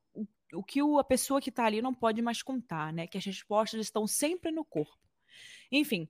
o 0.53 0.63
que 0.63 0.81
o, 0.81 0.99
a 0.99 1.03
pessoa 1.03 1.41
que 1.41 1.49
está 1.49 1.65
ali 1.65 1.81
não 1.81 1.93
pode 1.93 2.21
mais 2.21 2.41
contar, 2.41 2.93
né? 2.93 3.07
Que 3.07 3.17
as 3.17 3.25
respostas 3.25 3.81
estão 3.81 4.07
sempre 4.07 4.51
no 4.51 4.63
corpo. 4.63 4.97
Enfim, 5.71 6.07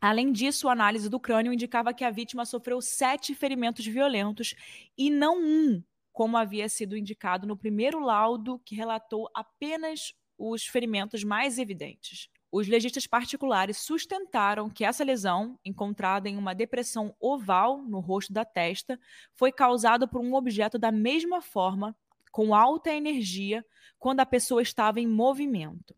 Além 0.00 0.32
disso, 0.32 0.68
a 0.68 0.72
análise 0.72 1.08
do 1.08 1.18
crânio 1.18 1.50
indicava 1.50 1.94
que 1.94 2.04
a 2.04 2.10
vítima 2.10 2.44
sofreu 2.44 2.78
sete 2.82 3.34
ferimentos 3.34 3.86
violentos 3.86 4.54
e 4.98 5.08
não 5.08 5.42
um, 5.42 5.82
como 6.12 6.36
havia 6.36 6.68
sido 6.68 6.94
indicado 6.94 7.46
no 7.46 7.56
primeiro 7.56 8.00
laudo, 8.00 8.58
que 8.66 8.74
relatou 8.74 9.30
apenas 9.34 10.14
os 10.38 10.64
ferimentos 10.66 11.24
mais 11.24 11.58
evidentes. 11.58 12.28
Os 12.50 12.68
legistas 12.68 13.06
particulares 13.06 13.78
sustentaram 13.78 14.70
que 14.70 14.84
essa 14.84 15.02
lesão, 15.02 15.58
encontrada 15.64 16.28
em 16.28 16.36
uma 16.36 16.54
depressão 16.54 17.12
oval 17.18 17.82
no 17.82 17.98
rosto 17.98 18.32
da 18.32 18.44
testa, 18.44 18.98
foi 19.34 19.50
causada 19.50 20.06
por 20.06 20.20
um 20.20 20.34
objeto 20.34 20.78
da 20.78 20.92
mesma 20.92 21.42
forma, 21.42 21.96
com 22.30 22.54
alta 22.54 22.92
energia, 22.92 23.64
quando 23.98 24.20
a 24.20 24.26
pessoa 24.26 24.62
estava 24.62 25.00
em 25.00 25.06
movimento. 25.06 25.96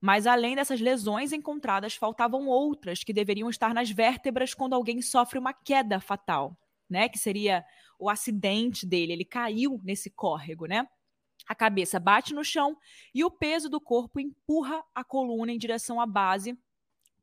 Mas 0.00 0.26
além 0.26 0.54
dessas 0.54 0.80
lesões 0.80 1.32
encontradas, 1.32 1.94
faltavam 1.94 2.46
outras 2.46 3.04
que 3.04 3.12
deveriam 3.12 3.50
estar 3.50 3.74
nas 3.74 3.90
vértebras 3.90 4.54
quando 4.54 4.74
alguém 4.74 5.02
sofre 5.02 5.38
uma 5.38 5.52
queda 5.52 6.00
fatal, 6.00 6.56
né? 6.88 7.08
Que 7.08 7.18
seria 7.18 7.64
o 7.98 8.08
acidente 8.08 8.86
dele, 8.86 9.12
ele 9.12 9.24
caiu 9.24 9.80
nesse 9.82 10.10
córrego, 10.10 10.66
né? 10.66 10.86
A 11.46 11.54
cabeça 11.54 12.00
bate 12.00 12.34
no 12.34 12.44
chão 12.44 12.76
e 13.14 13.24
o 13.24 13.30
peso 13.30 13.68
do 13.68 13.80
corpo 13.80 14.18
empurra 14.18 14.82
a 14.94 15.04
coluna 15.04 15.52
em 15.52 15.58
direção 15.58 16.00
à 16.00 16.06
base, 16.06 16.58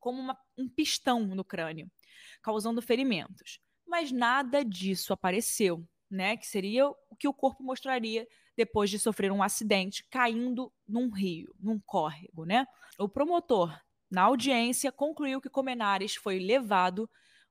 como 0.00 0.20
uma, 0.20 0.38
um 0.56 0.68
pistão 0.68 1.20
no 1.26 1.44
crânio, 1.44 1.90
causando 2.42 2.80
ferimentos. 2.80 3.60
Mas 3.86 4.10
nada 4.10 4.64
disso 4.64 5.12
apareceu, 5.12 5.86
né? 6.10 6.36
Que 6.36 6.46
seria 6.46 6.88
o 6.88 7.16
que 7.18 7.28
o 7.28 7.34
corpo 7.34 7.62
mostraria 7.62 8.26
depois 8.56 8.88
de 8.88 8.98
sofrer 8.98 9.30
um 9.32 9.42
acidente 9.42 10.06
caindo 10.10 10.72
num 10.86 11.10
rio, 11.10 11.54
num 11.58 11.78
córrego, 11.80 12.44
né? 12.44 12.66
O 12.98 13.08
promotor, 13.08 13.78
na 14.10 14.22
audiência, 14.22 14.92
concluiu 14.92 15.40
que 15.40 15.50
Comenares 15.50 16.14
foi 16.14 16.38
levado 16.38 17.10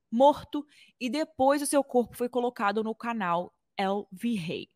morto 0.09 0.65
e 0.99 1.09
depois 1.09 1.61
o 1.61 1.65
seu 1.65 1.83
corpo 1.83 2.15
foi 2.15 2.29
colocado 2.29 2.83
no 2.83 2.95
canal 2.95 3.53
El 3.77 4.07
Virrey. 4.11 4.72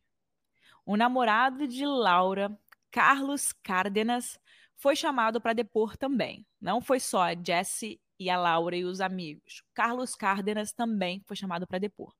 O 0.87 0.95
namorado 0.95 1.67
de 1.67 1.85
Laura, 1.85 2.57
Carlos 2.89 3.51
Cárdenas, 3.61 4.39
foi 4.77 4.95
chamado 4.95 5.41
para 5.41 5.51
depor 5.51 5.97
também. 5.97 6.47
Não 6.61 6.79
foi 6.79 6.97
só 6.97 7.23
a 7.23 7.35
Jesse 7.35 7.99
e 8.17 8.29
a 8.29 8.37
Laura 8.37 8.73
e 8.73 8.85
os 8.85 9.01
amigos. 9.01 9.63
Carlos 9.73 10.15
Cárdenas 10.15 10.71
também 10.71 11.21
foi 11.25 11.35
chamado 11.35 11.67
para 11.67 11.77
depor. 11.77 12.15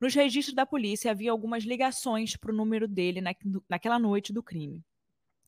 Nos 0.00 0.14
registros 0.14 0.54
da 0.54 0.64
polícia 0.64 1.10
havia 1.10 1.30
algumas 1.30 1.64
ligações 1.64 2.34
para 2.34 2.50
o 2.50 2.56
número 2.56 2.88
dele 2.88 3.20
na, 3.20 3.34
naquela 3.68 3.98
noite 3.98 4.32
do 4.32 4.42
crime. 4.42 4.82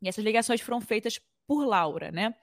E 0.03 0.09
essas 0.09 0.23
ligações 0.23 0.61
foram 0.61 0.83
feitas 0.83 1.19
por 1.47 1.65
Laura, 1.65 2.13
né? 2.13 2.35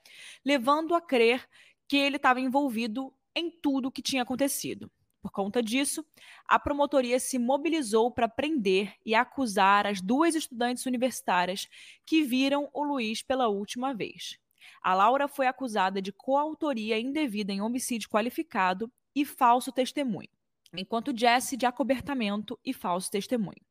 Levando 0.44 0.96
a 0.96 1.00
crer 1.00 1.48
que 1.86 1.96
ele 1.96 2.16
estava 2.16 2.40
envolvido 2.40 3.14
em 3.36 3.48
tudo 3.48 3.86
o 3.86 3.92
que 3.92 4.02
tinha 4.02 4.24
acontecido. 4.24 4.90
Por 5.22 5.30
conta 5.30 5.62
disso, 5.62 6.04
a 6.48 6.58
promotoria 6.58 7.20
se 7.20 7.38
mobilizou 7.38 8.10
para 8.10 8.28
prender 8.28 8.96
e 9.06 9.14
acusar 9.14 9.86
as 9.86 10.00
duas 10.00 10.34
estudantes 10.34 10.84
universitárias 10.84 11.68
que 12.04 12.24
viram 12.24 12.68
o 12.74 12.82
Luiz 12.82 13.22
pela 13.22 13.46
última 13.46 13.94
vez. 13.94 14.36
A 14.82 14.94
Laura 14.94 15.28
foi 15.28 15.46
acusada 15.46 16.02
de 16.02 16.12
coautoria 16.12 16.98
indevida 16.98 17.52
em 17.52 17.60
homicídio 17.62 18.08
qualificado 18.08 18.92
e 19.14 19.24
falso 19.24 19.70
testemunho, 19.70 20.28
enquanto 20.76 21.16
Jesse 21.16 21.56
de 21.56 21.66
acobertamento 21.66 22.58
e 22.64 22.72
falso 22.72 23.08
testemunho. 23.08 23.64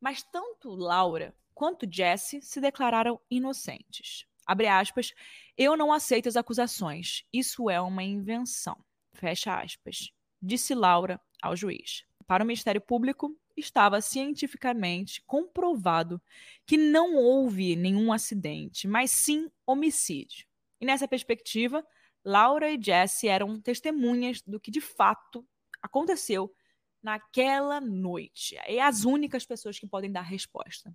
Mas 0.00 0.22
tanto 0.22 0.70
Laura 0.70 1.34
quanto 1.52 1.90
Jesse 1.90 2.40
se 2.40 2.60
declararam 2.60 3.20
inocentes. 3.28 4.26
Abre 4.46 4.68
aspas, 4.68 5.12
eu 5.56 5.76
não 5.76 5.92
aceito 5.92 6.28
as 6.28 6.36
acusações. 6.36 7.24
Isso 7.32 7.68
é 7.68 7.80
uma 7.80 8.04
invenção. 8.04 8.76
Fecha 9.14 9.58
aspas. 9.58 10.12
Disse 10.44 10.74
Laura 10.74 11.18
ao 11.40 11.56
juiz. 11.56 12.04
Para 12.26 12.44
o 12.44 12.46
Ministério 12.46 12.80
Público, 12.80 13.34
estava 13.56 14.00
cientificamente 14.02 15.22
comprovado 15.26 16.20
que 16.66 16.76
não 16.76 17.16
houve 17.16 17.76
nenhum 17.76 18.12
acidente, 18.12 18.86
mas 18.86 19.10
sim 19.10 19.50
homicídio. 19.66 20.46
E 20.78 20.84
nessa 20.84 21.08
perspectiva, 21.08 21.82
Laura 22.22 22.70
e 22.70 22.78
Jesse 22.80 23.26
eram 23.26 23.58
testemunhas 23.58 24.42
do 24.42 24.60
que 24.60 24.70
de 24.70 24.82
fato 24.82 25.46
aconteceu 25.80 26.54
naquela 27.02 27.80
noite. 27.80 28.56
E 28.68 28.78
as 28.78 29.04
únicas 29.04 29.46
pessoas 29.46 29.78
que 29.78 29.86
podem 29.86 30.12
dar 30.12 30.22
resposta. 30.22 30.94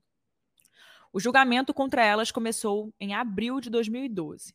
O 1.12 1.20
julgamento 1.20 1.74
contra 1.74 2.06
elas 2.06 2.32
começou 2.32 2.94
em 3.00 3.16
abril 3.16 3.60
de 3.60 3.72
2012. 3.72 4.54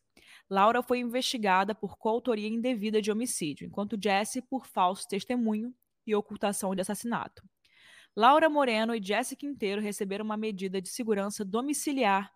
Laura 0.49 0.83
foi 0.83 0.99
investigada 0.99 1.73
por 1.73 1.97
coautoria 1.97 2.47
indevida 2.47 3.01
de 3.01 3.11
homicídio, 3.11 3.65
enquanto 3.65 3.99
Jesse 4.01 4.41
por 4.41 4.65
falso 4.65 5.07
testemunho 5.07 5.73
e 6.05 6.15
ocultação 6.15 6.75
de 6.75 6.81
assassinato. 6.81 7.43
Laura 8.15 8.49
Moreno 8.49 8.95
e 8.95 9.03
Jesse 9.03 9.35
Quinteiro 9.35 9.81
receberam 9.81 10.23
uma 10.23 10.37
medida 10.37 10.81
de 10.81 10.89
segurança 10.89 11.43
domiciliar 11.43 12.31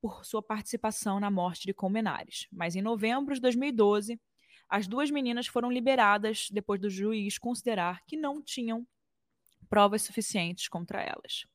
por 0.00 0.24
sua 0.24 0.42
participação 0.42 1.18
na 1.18 1.30
morte 1.30 1.66
de 1.66 1.72
Colmenares. 1.72 2.46
Mas 2.52 2.76
em 2.76 2.82
novembro 2.82 3.34
de 3.34 3.40
2012, 3.40 4.20
as 4.68 4.86
duas 4.86 5.10
meninas 5.10 5.46
foram 5.46 5.70
liberadas 5.70 6.48
depois 6.50 6.80
do 6.80 6.90
juiz 6.90 7.38
considerar 7.38 8.04
que 8.04 8.16
não 8.16 8.42
tinham 8.42 8.86
provas 9.68 10.02
suficientes 10.02 10.68
contra 10.68 11.00
elas. 11.00 11.46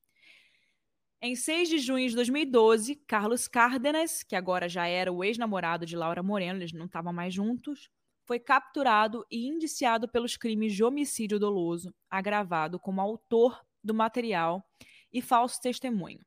Em 1.21 1.35
6 1.35 1.67
de 1.67 1.79
junho 1.79 2.07
de 2.07 2.15
2012, 2.15 2.95
Carlos 3.05 3.45
Cárdenas, 3.45 4.23
que 4.23 4.37
agora 4.37 4.69
já 4.69 4.87
era 4.87 5.11
o 5.11 5.21
ex-namorado 5.21 5.85
de 5.85 5.93
Laura 5.93 6.23
Moreno, 6.23 6.59
eles 6.59 6.71
não 6.71 6.85
estavam 6.85 7.11
mais 7.11 7.33
juntos, 7.33 7.89
foi 8.25 8.39
capturado 8.39 9.25
e 9.29 9.45
indiciado 9.45 10.07
pelos 10.07 10.37
crimes 10.37 10.73
de 10.73 10.81
homicídio 10.81 11.37
doloso, 11.37 11.93
agravado 12.09 12.79
como 12.79 13.01
autor 13.01 13.59
do 13.83 13.93
material 13.93 14.65
e 15.11 15.21
falso 15.21 15.59
testemunho. 15.59 16.21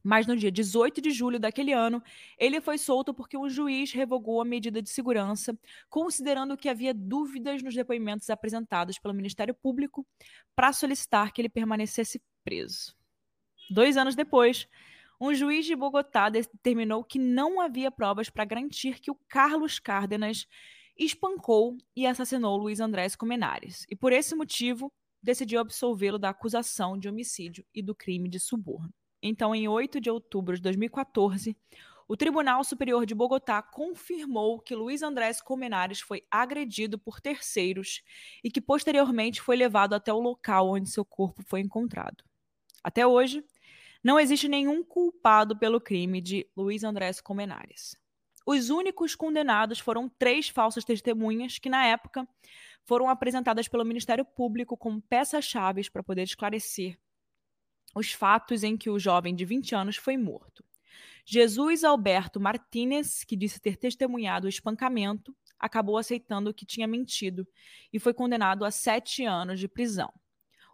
Mas 0.00 0.28
no 0.28 0.36
dia 0.36 0.52
18 0.52 1.00
de 1.00 1.10
julho 1.10 1.40
daquele 1.40 1.72
ano, 1.72 2.00
ele 2.38 2.60
foi 2.60 2.78
solto 2.78 3.12
porque 3.12 3.36
o 3.36 3.48
juiz 3.48 3.90
revogou 3.90 4.40
a 4.40 4.44
medida 4.44 4.80
de 4.80 4.90
segurança, 4.90 5.58
considerando 5.90 6.56
que 6.56 6.68
havia 6.68 6.94
dúvidas 6.94 7.64
nos 7.64 7.74
depoimentos 7.74 8.30
apresentados 8.30 8.96
pelo 8.96 9.14
Ministério 9.14 9.54
Público 9.54 10.06
para 10.54 10.72
solicitar 10.72 11.32
que 11.32 11.40
ele 11.40 11.48
permanecesse 11.48 12.22
preso. 12.44 12.94
Dois 13.70 13.96
anos 13.96 14.14
depois, 14.14 14.68
um 15.20 15.34
juiz 15.34 15.64
de 15.64 15.74
Bogotá 15.74 16.28
determinou 16.28 17.04
que 17.04 17.18
não 17.18 17.60
havia 17.60 17.90
provas 17.90 18.28
para 18.28 18.44
garantir 18.44 19.00
que 19.00 19.10
o 19.10 19.18
Carlos 19.28 19.78
Cárdenas 19.78 20.46
espancou 20.96 21.76
e 21.96 22.06
assassinou 22.06 22.56
Luiz 22.56 22.80
Andrés 22.80 23.16
Comenares, 23.16 23.86
e 23.90 23.96
por 23.96 24.12
esse 24.12 24.34
motivo 24.34 24.92
decidiu 25.22 25.60
absolvê-lo 25.60 26.18
da 26.18 26.28
acusação 26.28 26.98
de 26.98 27.08
homicídio 27.08 27.64
e 27.74 27.82
do 27.82 27.94
crime 27.94 28.28
de 28.28 28.38
suborno. 28.38 28.92
Então, 29.22 29.54
em 29.54 29.66
8 29.66 30.00
de 30.00 30.10
outubro 30.10 30.54
de 30.54 30.60
2014, 30.60 31.56
o 32.06 32.16
Tribunal 32.16 32.62
Superior 32.62 33.06
de 33.06 33.14
Bogotá 33.14 33.62
confirmou 33.62 34.60
que 34.60 34.74
Luiz 34.74 35.02
Andrés 35.02 35.40
Comenares 35.40 36.00
foi 36.00 36.22
agredido 36.30 36.98
por 36.98 37.20
terceiros 37.20 38.02
e 38.42 38.50
que 38.50 38.60
posteriormente 38.60 39.40
foi 39.40 39.56
levado 39.56 39.94
até 39.94 40.12
o 40.12 40.20
local 40.20 40.68
onde 40.68 40.90
seu 40.90 41.04
corpo 41.04 41.42
foi 41.46 41.60
encontrado. 41.60 42.22
Até 42.82 43.06
hoje, 43.06 43.42
não 44.04 44.20
existe 44.20 44.46
nenhum 44.46 44.84
culpado 44.84 45.56
pelo 45.58 45.80
crime 45.80 46.20
de 46.20 46.46
Luiz 46.54 46.84
Andrés 46.84 47.22
Comenares. 47.22 47.96
Os 48.46 48.68
únicos 48.68 49.14
condenados 49.14 49.78
foram 49.78 50.10
três 50.10 50.50
falsas 50.50 50.84
testemunhas 50.84 51.58
que, 51.58 51.70
na 51.70 51.86
época, 51.86 52.28
foram 52.84 53.08
apresentadas 53.08 53.66
pelo 53.66 53.84
Ministério 53.84 54.22
Público 54.22 54.76
como 54.76 55.00
peças-chave 55.00 55.88
para 55.90 56.02
poder 56.02 56.24
esclarecer 56.24 56.98
os 57.96 58.12
fatos 58.12 58.62
em 58.62 58.76
que 58.76 58.90
o 58.90 58.98
jovem 58.98 59.34
de 59.34 59.44
20 59.46 59.74
anos 59.74 59.96
foi 59.96 60.18
morto. 60.18 60.62
Jesus 61.24 61.82
Alberto 61.82 62.38
Martínez, 62.38 63.24
que 63.24 63.36
disse 63.36 63.58
ter 63.58 63.76
testemunhado 63.76 64.46
o 64.46 64.50
espancamento, 64.50 65.34
acabou 65.58 65.96
aceitando 65.96 66.52
que 66.52 66.66
tinha 66.66 66.86
mentido 66.86 67.48
e 67.90 67.98
foi 67.98 68.12
condenado 68.12 68.66
a 68.66 68.70
sete 68.70 69.24
anos 69.24 69.58
de 69.58 69.66
prisão. 69.66 70.12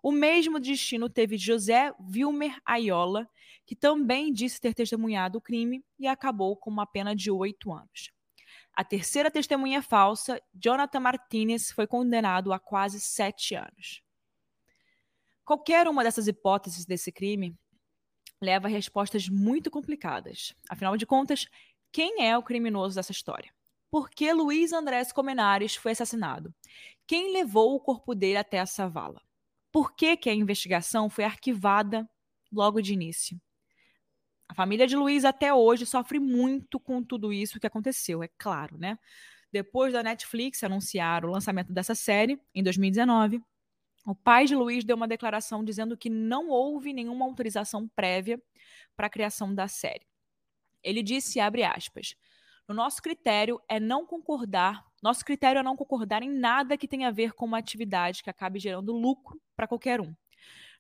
O 0.02 0.10
mesmo 0.10 0.58
destino 0.58 1.08
teve 1.08 1.36
José 1.36 1.92
Wilmer 2.00 2.58
Ayola, 2.64 3.28
que 3.66 3.76
também 3.76 4.32
disse 4.32 4.60
ter 4.60 4.74
testemunhado 4.74 5.38
o 5.38 5.40
crime 5.40 5.84
e 5.98 6.06
acabou 6.06 6.56
com 6.56 6.70
uma 6.70 6.86
pena 6.86 7.14
de 7.14 7.30
oito 7.30 7.72
anos. 7.72 8.10
A 8.72 8.82
terceira 8.82 9.30
testemunha 9.30 9.82
falsa, 9.82 10.40
Jonathan 10.54 11.00
Martinez, 11.00 11.70
foi 11.70 11.86
condenado 11.86 12.52
a 12.52 12.58
quase 12.58 13.00
sete 13.00 13.54
anos. 13.54 14.02
Qualquer 15.44 15.88
uma 15.88 16.02
dessas 16.02 16.28
hipóteses 16.28 16.86
desse 16.86 17.12
crime 17.12 17.54
leva 18.40 18.68
a 18.68 18.70
respostas 18.70 19.28
muito 19.28 19.70
complicadas. 19.70 20.54
Afinal 20.68 20.96
de 20.96 21.04
contas, 21.04 21.46
quem 21.92 22.24
é 22.24 22.38
o 22.38 22.42
criminoso 22.42 22.94
dessa 22.94 23.12
história? 23.12 23.52
Por 23.90 24.08
que 24.08 24.32
Luiz 24.32 24.72
Andrés 24.72 25.12
Comenares 25.12 25.74
foi 25.74 25.92
assassinado? 25.92 26.54
Quem 27.06 27.32
levou 27.32 27.74
o 27.74 27.80
corpo 27.80 28.14
dele 28.14 28.38
até 28.38 28.58
essa 28.58 28.88
vala? 28.88 29.20
Por 29.72 29.94
que, 29.94 30.16
que 30.16 30.30
a 30.30 30.34
investigação 30.34 31.08
foi 31.08 31.24
arquivada 31.24 32.08
logo 32.52 32.80
de 32.80 32.92
início? 32.92 33.40
A 34.48 34.54
família 34.54 34.86
de 34.86 34.96
Luiz 34.96 35.24
até 35.24 35.54
hoje 35.54 35.86
sofre 35.86 36.18
muito 36.18 36.80
com 36.80 37.02
tudo 37.02 37.32
isso 37.32 37.60
que 37.60 37.66
aconteceu, 37.66 38.22
é 38.22 38.28
claro, 38.36 38.76
né? 38.76 38.98
Depois 39.52 39.92
da 39.92 40.02
Netflix 40.02 40.62
anunciar 40.64 41.24
o 41.24 41.30
lançamento 41.30 41.72
dessa 41.72 41.94
série, 41.94 42.40
em 42.54 42.62
2019, 42.62 43.40
o 44.04 44.14
pai 44.14 44.46
de 44.46 44.56
Luiz 44.56 44.84
deu 44.84 44.96
uma 44.96 45.06
declaração 45.06 45.64
dizendo 45.64 45.96
que 45.96 46.10
não 46.10 46.48
houve 46.48 46.92
nenhuma 46.92 47.24
autorização 47.24 47.86
prévia 47.88 48.42
para 48.96 49.06
a 49.06 49.10
criação 49.10 49.54
da 49.54 49.68
série. 49.68 50.06
Ele 50.82 51.02
disse, 51.02 51.38
abre 51.38 51.62
aspas, 51.62 52.16
no 52.66 52.74
nosso 52.74 53.02
critério 53.02 53.60
é 53.68 53.78
não 53.78 54.06
concordar, 54.06 54.84
nosso 55.02 55.24
critério 55.24 55.60
é 55.60 55.62
não 55.62 55.76
concordar 55.76 56.22
em 56.22 56.30
nada 56.30 56.76
que 56.76 56.88
tenha 56.88 57.08
a 57.08 57.12
ver 57.12 57.32
com 57.32 57.46
uma 57.46 57.58
atividade 57.58 58.22
que 58.22 58.30
acabe 58.30 58.58
gerando 58.58 58.92
lucro 58.92 59.40
para 59.56 59.66
qualquer 59.66 60.00
um. 60.00 60.14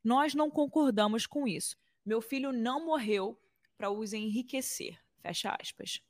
Nós 0.02 0.34
não 0.34 0.50
concordamos 0.50 1.26
com 1.26 1.46
isso. 1.46 1.76
Meu 2.04 2.20
filho 2.20 2.52
não 2.52 2.84
morreu 2.84 3.38
para 3.76 3.90
os 3.90 4.12
enriquecer. 4.12 4.98
Fecha 5.22 5.56
aspas. 5.60 6.00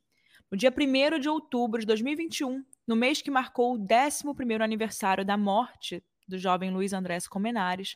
No 0.51 0.57
dia 0.57 0.73
1 0.77 1.19
de 1.21 1.29
outubro 1.29 1.81
de 1.81 1.87
2021, 1.87 2.65
no 2.87 2.97
mês 2.97 3.23
que 3.23 3.31
marcou 3.31 3.75
o 3.75 3.79
11º 3.79 4.63
aniversário 4.63 5.25
da 5.25 5.37
morte 5.37 6.03
do 6.27 6.39
jovem 6.39 6.71
Luiz 6.71 6.93
Andrés 6.93 7.29
Comenares, 7.29 7.95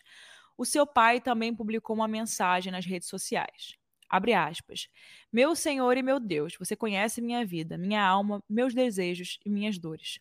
o 0.56 0.64
seu 0.64 0.86
pai 0.86 1.20
também 1.20 1.54
publicou 1.54 1.96
uma 1.96 2.06
mensagem 2.06 2.70
nas 2.70 2.86
redes 2.86 3.08
sociais. 3.08 3.76
Abre 4.08 4.32
aspas. 4.34 4.88
Meu 5.32 5.54
Senhor 5.56 5.96
e 5.96 6.02
meu 6.02 6.20
Deus, 6.20 6.54
você 6.58 6.76
conhece 6.76 7.20
minha 7.20 7.44
vida, 7.44 7.76
minha 7.78 8.04
alma, 8.04 8.42
meus 8.48 8.74
desejos 8.74 9.38
e 9.44 9.50
minhas 9.50 9.78
dores. 9.78 10.20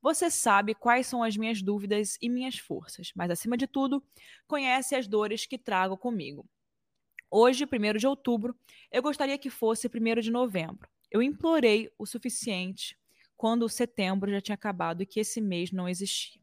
Você 0.00 0.30
sabe 0.30 0.74
quais 0.74 1.06
são 1.06 1.22
as 1.22 1.36
minhas 1.36 1.60
dúvidas 1.60 2.16
e 2.22 2.28
minhas 2.28 2.58
forças, 2.58 3.12
mas 3.16 3.30
acima 3.30 3.56
de 3.56 3.66
tudo, 3.66 4.02
conhece 4.46 4.94
as 4.94 5.08
dores 5.08 5.44
que 5.46 5.58
trago 5.58 5.96
comigo. 5.96 6.46
Hoje, 7.30 7.66
1 7.66 7.98
de 7.98 8.06
outubro, 8.06 8.56
eu 8.90 9.02
gostaria 9.02 9.38
que 9.38 9.50
fosse 9.50 9.88
1 9.88 10.20
de 10.20 10.30
novembro. 10.30 10.88
Eu 11.10 11.22
implorei 11.22 11.90
o 11.98 12.06
suficiente 12.06 12.96
quando 13.36 13.64
o 13.64 13.68
setembro 13.68 14.30
já 14.30 14.40
tinha 14.40 14.54
acabado 14.54 15.02
e 15.02 15.06
que 15.06 15.20
esse 15.20 15.40
mês 15.40 15.72
não 15.72 15.88
existia. 15.88 16.40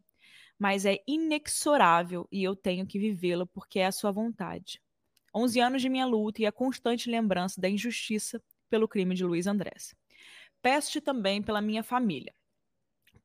Mas 0.60 0.86
é 0.86 1.00
inexorável 1.08 2.28
e 2.32 2.44
eu 2.44 2.56
tenho 2.56 2.86
que 2.88 3.00
vivê-lo 3.00 3.48
porque 3.48 3.80
é 3.80 3.88
a 3.88 3.92
sua 3.92 4.12
vontade. 4.12 4.82
11 5.36 5.60
anos 5.60 5.82
de 5.82 5.90
minha 5.90 6.06
luta 6.06 6.42
e 6.42 6.46
a 6.46 6.52
constante 6.52 7.10
lembrança 7.10 7.60
da 7.60 7.70
injustiça 7.70 8.42
pelo 8.70 8.88
crime 8.88 9.14
de 9.14 9.26
Luiz 9.26 9.46
Andrés. 9.48 9.94
Peço-te 10.62 11.02
também 11.02 11.42
pela 11.42 11.62
minha 11.62 11.84
família, 11.84 12.34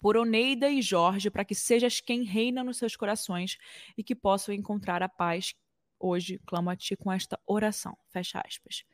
por 0.00 0.16
Oneida 0.16 0.68
e 0.68 0.82
Jorge, 0.82 1.30
para 1.30 1.44
que 1.44 1.54
sejas 1.54 2.00
quem 2.00 2.24
reina 2.24 2.64
nos 2.64 2.78
seus 2.78 2.96
corações 2.96 3.56
e 3.96 4.02
que 4.02 4.14
possam 4.14 4.54
encontrar 4.54 5.02
a 5.02 5.08
paz. 5.08 5.54
Hoje 5.98 6.40
clamo 6.46 6.70
a 6.70 6.76
ti 6.76 6.96
com 6.96 7.12
esta 7.12 7.38
oração. 7.46 7.96
Fecha 8.08 8.42
aspas. 8.44 8.84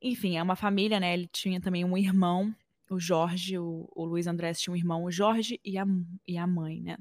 Enfim, 0.00 0.36
é 0.36 0.42
uma 0.42 0.56
família, 0.56 0.98
né? 0.98 1.12
Ele 1.14 1.28
tinha 1.28 1.60
também 1.60 1.84
um 1.84 1.96
irmão, 1.96 2.54
o 2.90 2.98
Jorge, 2.98 3.58
o, 3.58 3.88
o 3.94 4.04
Luiz 4.04 4.26
Andrés 4.26 4.60
tinha 4.60 4.72
um 4.72 4.76
irmão, 4.76 5.04
o 5.04 5.10
Jorge 5.10 5.60
e 5.64 5.76
a, 5.78 5.84
e 6.26 6.38
a 6.38 6.46
mãe, 6.46 6.80
né? 6.80 6.96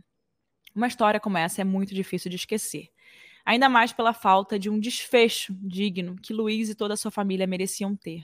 Uma 0.75 0.87
história 0.87 1.19
como 1.19 1.37
essa 1.37 1.61
é 1.61 1.63
muito 1.63 1.93
difícil 1.93 2.29
de 2.29 2.37
esquecer. 2.37 2.89
Ainda 3.51 3.67
mais 3.67 3.91
pela 3.91 4.13
falta 4.13 4.57
de 4.57 4.69
um 4.69 4.79
desfecho 4.79 5.53
digno 5.59 6.15
que 6.15 6.31
Luiz 6.31 6.69
e 6.69 6.73
toda 6.73 6.93
a 6.93 6.97
sua 6.97 7.11
família 7.11 7.45
mereciam 7.45 7.97
ter. 7.97 8.23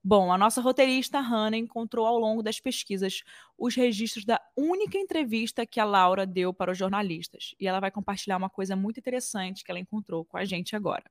Bom, 0.00 0.32
a 0.32 0.38
nossa 0.38 0.60
roteirista 0.60 1.18
Hannah 1.18 1.56
encontrou 1.56 2.06
ao 2.06 2.20
longo 2.20 2.40
das 2.40 2.60
pesquisas 2.60 3.24
os 3.58 3.74
registros 3.74 4.24
da 4.24 4.40
única 4.56 4.96
entrevista 4.96 5.66
que 5.66 5.80
a 5.80 5.84
Laura 5.84 6.24
deu 6.24 6.54
para 6.54 6.70
os 6.70 6.78
jornalistas. 6.78 7.56
E 7.58 7.66
ela 7.66 7.80
vai 7.80 7.90
compartilhar 7.90 8.36
uma 8.36 8.48
coisa 8.48 8.76
muito 8.76 9.00
interessante 9.00 9.64
que 9.64 9.72
ela 9.72 9.80
encontrou 9.80 10.24
com 10.24 10.36
a 10.36 10.44
gente 10.44 10.76
agora. 10.76 11.10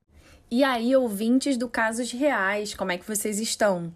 E 0.49 0.63
aí, 0.63 0.95
ouvintes 0.95 1.57
do 1.57 1.67
Casos 1.67 2.13
Reais, 2.13 2.73
como 2.73 2.93
é 2.93 2.97
que 2.97 3.05
vocês 3.05 3.41
estão? 3.41 3.93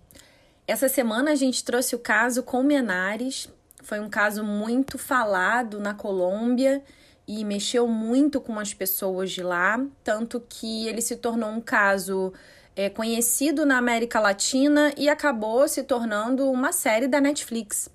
Essa 0.67 0.89
semana 0.89 1.31
a 1.31 1.35
gente 1.35 1.63
trouxe 1.63 1.95
o 1.95 1.99
caso 1.99 2.43
Colmenares. 2.43 3.47
Foi 3.81 4.01
um 4.01 4.09
caso 4.09 4.43
muito 4.43 4.97
falado 4.97 5.79
na 5.79 5.93
Colômbia 5.93 6.83
e 7.27 7.43
mexeu 7.43 7.87
muito 7.87 8.39
com 8.39 8.59
as 8.59 8.73
pessoas 8.73 9.31
de 9.31 9.41
lá, 9.41 9.83
tanto 10.03 10.41
que 10.47 10.87
ele 10.87 11.01
se 11.01 11.15
tornou 11.15 11.49
um 11.49 11.61
caso 11.61 12.31
é, 12.75 12.89
conhecido 12.89 13.65
na 13.65 13.77
América 13.77 14.19
Latina 14.19 14.93
e 14.97 15.09
acabou 15.09 15.67
se 15.67 15.83
tornando 15.83 16.49
uma 16.51 16.71
série 16.71 17.07
da 17.07 17.19
Netflix. 17.19 17.89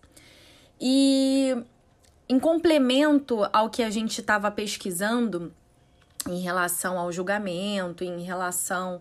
E 0.81 1.55
em 2.29 2.39
complemento 2.39 3.47
ao 3.53 3.69
que 3.69 3.83
a 3.83 3.91
gente 3.91 4.21
estava 4.21 4.51
pesquisando 4.51 5.53
em 6.29 6.41
relação 6.41 6.99
ao 6.99 7.13
julgamento, 7.13 8.05
em 8.05 8.23
relação 8.23 9.01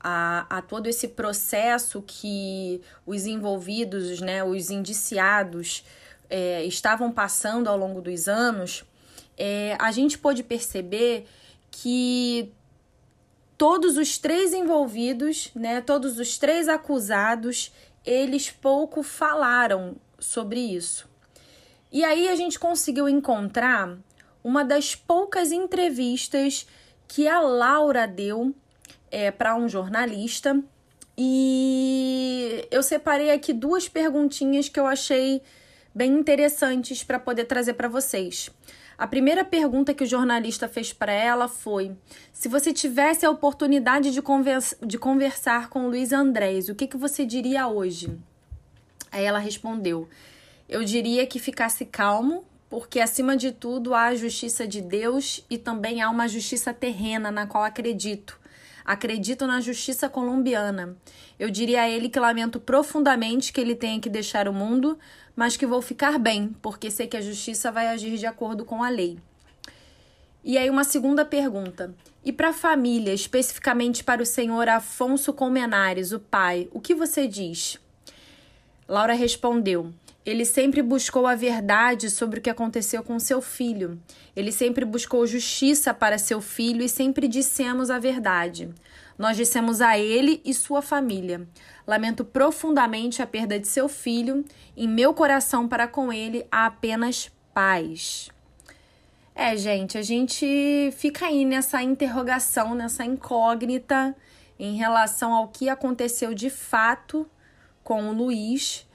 a, 0.00 0.46
a, 0.48 0.62
todo 0.62 0.86
esse 0.86 1.08
processo 1.08 2.02
que 2.06 2.80
os 3.06 3.26
envolvidos, 3.26 4.20
né, 4.20 4.44
os 4.44 4.70
indiciados, 4.70 5.84
é, 6.30 6.64
estavam 6.64 7.10
passando 7.10 7.68
ao 7.68 7.76
longo 7.76 8.00
dos 8.00 8.28
anos, 8.28 8.84
é, 9.38 9.76
a 9.78 9.92
gente 9.92 10.18
pôde 10.18 10.42
perceber 10.42 11.26
que 11.70 12.52
todos 13.56 13.96
os 13.96 14.18
três 14.18 14.52
envolvidos, 14.52 15.50
né, 15.54 15.80
todos 15.80 16.18
os 16.18 16.36
três 16.36 16.68
acusados, 16.68 17.72
eles 18.04 18.50
pouco 18.50 19.02
falaram 19.02 19.96
sobre 20.18 20.60
isso. 20.60 21.08
E 21.90 22.04
aí 22.04 22.28
a 22.28 22.34
gente 22.34 22.58
conseguiu 22.58 23.08
encontrar 23.08 23.96
uma 24.42 24.64
das 24.64 24.94
poucas 24.94 25.52
entrevistas 25.52 26.66
que 27.06 27.26
a 27.26 27.40
Laura 27.40 28.06
deu 28.06 28.54
é, 29.10 29.30
para 29.30 29.56
um 29.56 29.68
jornalista. 29.68 30.62
E 31.16 32.66
eu 32.70 32.82
separei 32.82 33.30
aqui 33.30 33.52
duas 33.52 33.88
perguntinhas 33.88 34.68
que 34.68 34.78
eu 34.78 34.86
achei 34.86 35.42
bem 35.94 36.12
interessantes 36.12 37.02
para 37.02 37.18
poder 37.18 37.44
trazer 37.44 37.74
para 37.74 37.88
vocês. 37.88 38.50
A 38.98 39.06
primeira 39.06 39.44
pergunta 39.44 39.94
que 39.94 40.02
o 40.02 40.06
jornalista 40.06 40.66
fez 40.68 40.92
para 40.92 41.12
ela 41.12 41.46
foi: 41.46 41.96
se 42.32 42.48
você 42.48 42.72
tivesse 42.72 43.24
a 43.24 43.30
oportunidade 43.30 44.10
de, 44.10 44.20
conversa, 44.20 44.76
de 44.84 44.98
conversar 44.98 45.68
com 45.68 45.86
Luiz 45.86 46.12
Andrés, 46.12 46.68
o 46.68 46.74
que, 46.74 46.88
que 46.88 46.96
você 46.96 47.24
diria 47.24 47.68
hoje? 47.68 48.18
Aí 49.12 49.24
ela 49.24 49.38
respondeu: 49.38 50.08
eu 50.68 50.82
diria 50.82 51.24
que 51.28 51.38
ficasse 51.38 51.86
calmo, 51.86 52.44
porque 52.68 52.98
acima 52.98 53.36
de 53.36 53.52
tudo 53.52 53.94
há 53.94 54.06
a 54.06 54.16
justiça 54.16 54.66
de 54.66 54.82
Deus 54.82 55.44
e 55.48 55.56
também 55.56 56.02
há 56.02 56.10
uma 56.10 56.26
justiça 56.26 56.74
terrena 56.74 57.30
na 57.30 57.46
qual 57.46 57.62
acredito. 57.62 58.38
Acredito 58.88 59.46
na 59.46 59.60
justiça 59.60 60.08
colombiana. 60.08 60.96
Eu 61.38 61.50
diria 61.50 61.82
a 61.82 61.90
ele 61.90 62.08
que 62.08 62.18
lamento 62.18 62.58
profundamente 62.58 63.52
que 63.52 63.60
ele 63.60 63.74
tenha 63.74 64.00
que 64.00 64.08
deixar 64.08 64.48
o 64.48 64.52
mundo, 64.54 64.98
mas 65.36 65.58
que 65.58 65.66
vou 65.66 65.82
ficar 65.82 66.18
bem, 66.18 66.56
porque 66.62 66.90
sei 66.90 67.06
que 67.06 67.14
a 67.14 67.20
justiça 67.20 67.70
vai 67.70 67.88
agir 67.88 68.16
de 68.16 68.24
acordo 68.24 68.64
com 68.64 68.82
a 68.82 68.88
lei. 68.88 69.18
E 70.42 70.56
aí, 70.56 70.70
uma 70.70 70.84
segunda 70.84 71.22
pergunta. 71.22 71.94
E 72.24 72.32
para 72.32 72.48
a 72.48 72.54
família, 72.54 73.12
especificamente 73.12 74.02
para 74.02 74.22
o 74.22 74.26
senhor 74.26 74.66
Afonso 74.70 75.34
Colmenares, 75.34 76.12
o 76.12 76.18
pai, 76.18 76.66
o 76.72 76.80
que 76.80 76.94
você 76.94 77.28
diz? 77.28 77.78
Laura 78.88 79.12
respondeu: 79.12 79.92
Ele 80.28 80.44
sempre 80.44 80.82
buscou 80.82 81.26
a 81.26 81.34
verdade 81.34 82.10
sobre 82.10 82.38
o 82.38 82.42
que 82.42 82.50
aconteceu 82.50 83.02
com 83.02 83.18
seu 83.18 83.40
filho. 83.40 83.98
Ele 84.36 84.52
sempre 84.52 84.84
buscou 84.84 85.26
justiça 85.26 85.94
para 85.94 86.18
seu 86.18 86.42
filho 86.42 86.82
e 86.82 86.88
sempre 86.88 87.26
dissemos 87.26 87.88
a 87.88 87.98
verdade. 87.98 88.68
Nós 89.16 89.38
dissemos 89.38 89.80
a 89.80 89.98
ele 89.98 90.42
e 90.44 90.52
sua 90.52 90.82
família. 90.82 91.48
Lamento 91.86 92.26
profundamente 92.26 93.22
a 93.22 93.26
perda 93.26 93.58
de 93.58 93.66
seu 93.66 93.88
filho. 93.88 94.44
Em 94.76 94.86
meu 94.86 95.14
coração 95.14 95.66
para 95.66 95.88
com 95.88 96.12
ele 96.12 96.46
há 96.52 96.66
apenas 96.66 97.30
paz. 97.54 98.28
É, 99.34 99.56
gente, 99.56 99.96
a 99.96 100.02
gente 100.02 100.92
fica 100.94 101.24
aí 101.24 101.46
nessa 101.46 101.82
interrogação, 101.82 102.74
nessa 102.74 103.02
incógnita 103.02 104.14
em 104.58 104.76
relação 104.76 105.32
ao 105.32 105.48
que 105.48 105.70
aconteceu 105.70 106.34
de 106.34 106.50
fato 106.50 107.26
com 107.82 108.10
o 108.10 108.12
Luiz. 108.12 108.86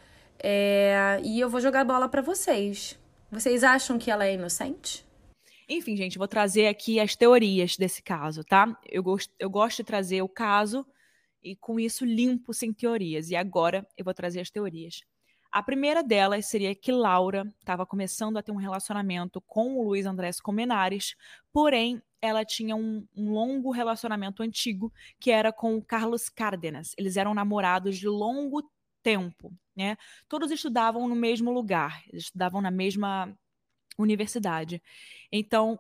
É, 0.46 1.22
e 1.24 1.40
eu 1.40 1.50
vou 1.50 1.62
jogar 1.62 1.86
bola 1.86 2.10
para 2.10 2.22
vocês. 2.22 3.00
Vocês 3.32 3.64
acham 3.64 3.98
que 3.98 4.12
ela 4.12 4.26
é 4.26 4.34
inocente? 4.34 5.06
Enfim, 5.70 5.96
gente, 5.96 6.18
vou 6.18 6.28
trazer 6.28 6.68
aqui 6.68 7.00
as 7.00 7.16
teorias 7.16 7.78
desse 7.78 8.04
caso, 8.04 8.44
tá? 8.44 8.78
Eu 8.86 9.02
gosto, 9.02 9.34
eu 9.40 9.50
gosto 9.50 9.78
de 9.78 9.84
trazer 9.86 10.22
o 10.22 10.28
caso 10.28 10.86
e 11.42 11.56
com 11.56 11.80
isso 11.80 12.04
limpo 12.04 12.54
sem 12.54 12.74
teorias. 12.74 13.30
E 13.30 13.36
agora 13.38 13.88
eu 13.98 14.04
vou 14.04 14.14
trazer 14.14 14.42
as 14.42 14.50
teorias. 14.50 15.02
A 15.50 15.64
primeira 15.64 16.04
delas 16.04 16.48
seria 16.48 16.76
que 16.76 16.92
Laura 16.92 17.48
estava 17.60 17.86
começando 17.86 18.38
a 18.38 18.44
ter 18.44 18.52
um 18.52 18.58
relacionamento 18.58 19.40
com 19.42 19.78
o 19.78 19.84
Luiz 19.84 20.06
Andrés 20.06 20.42
Comenares, 20.42 21.16
porém 21.54 22.02
ela 22.22 22.44
tinha 22.44 22.76
um, 22.76 23.06
um, 23.16 23.32
longo 23.32 23.70
relacionamento 23.70 24.42
antigo 24.42 24.92
que 25.20 25.30
era 25.30 25.54
com 25.54 25.78
o 25.78 25.82
Carlos 25.82 26.28
Cárdenas. 26.28 26.94
Eles 26.98 27.18
eram 27.18 27.34
namorados 27.34 27.98
de 27.98 28.08
longo 28.08 28.68
tempo, 29.04 29.54
né? 29.76 29.98
Todos 30.28 30.50
estudavam 30.50 31.08
no 31.08 31.16
mesmo 31.16 31.52
lugar, 31.52 32.02
estudavam 32.12 32.62
na 32.62 32.72
mesma 32.72 33.38
universidade. 33.98 34.82
Então, 35.32 35.80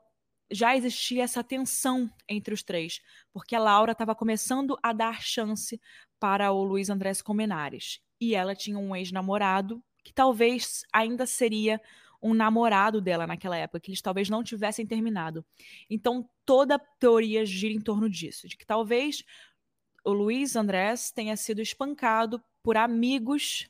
já 0.52 0.76
existia 0.76 1.24
essa 1.24 1.44
tensão 1.44 2.12
entre 2.28 2.54
os 2.54 2.62
três, 2.62 3.02
porque 3.32 3.56
a 3.56 3.60
Laura 3.60 3.94
estava 3.94 4.14
começando 4.14 4.78
a 4.84 4.94
dar 4.94 5.22
chance 5.22 5.82
para 6.20 6.52
o 6.52 6.64
Luiz 6.64 6.90
Andrés 6.90 7.22
Comenares. 7.22 8.00
E 8.20 8.36
ela 8.36 8.56
tinha 8.56 8.78
um 8.78 8.96
ex-namorado 8.96 9.84
que 10.04 10.14
talvez 10.14 10.84
ainda 10.92 11.26
seria 11.26 11.82
um 12.22 12.34
namorado 12.34 13.02
dela 13.02 13.28
naquela 13.28 13.58
época, 13.58 13.80
que 13.80 13.92
eles 13.92 14.02
talvez 14.02 14.30
não 14.30 14.44
tivessem 14.44 14.86
terminado. 14.86 15.46
Então, 15.90 16.30
toda 16.46 16.76
a 16.76 16.80
teoria 16.80 17.46
gira 17.46 17.74
em 17.74 17.82
torno 17.82 18.10
disso, 18.10 18.48
de 18.48 18.56
que 18.56 18.66
talvez 18.66 19.24
o 20.06 20.14
Luiz 20.14 20.56
Andrés 20.56 21.12
tenha 21.12 21.36
sido 21.36 21.62
espancado 21.62 22.42
por 22.64 22.78
amigos 22.78 23.70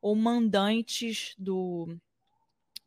ou 0.00 0.16
mandantes 0.16 1.34
do 1.36 1.88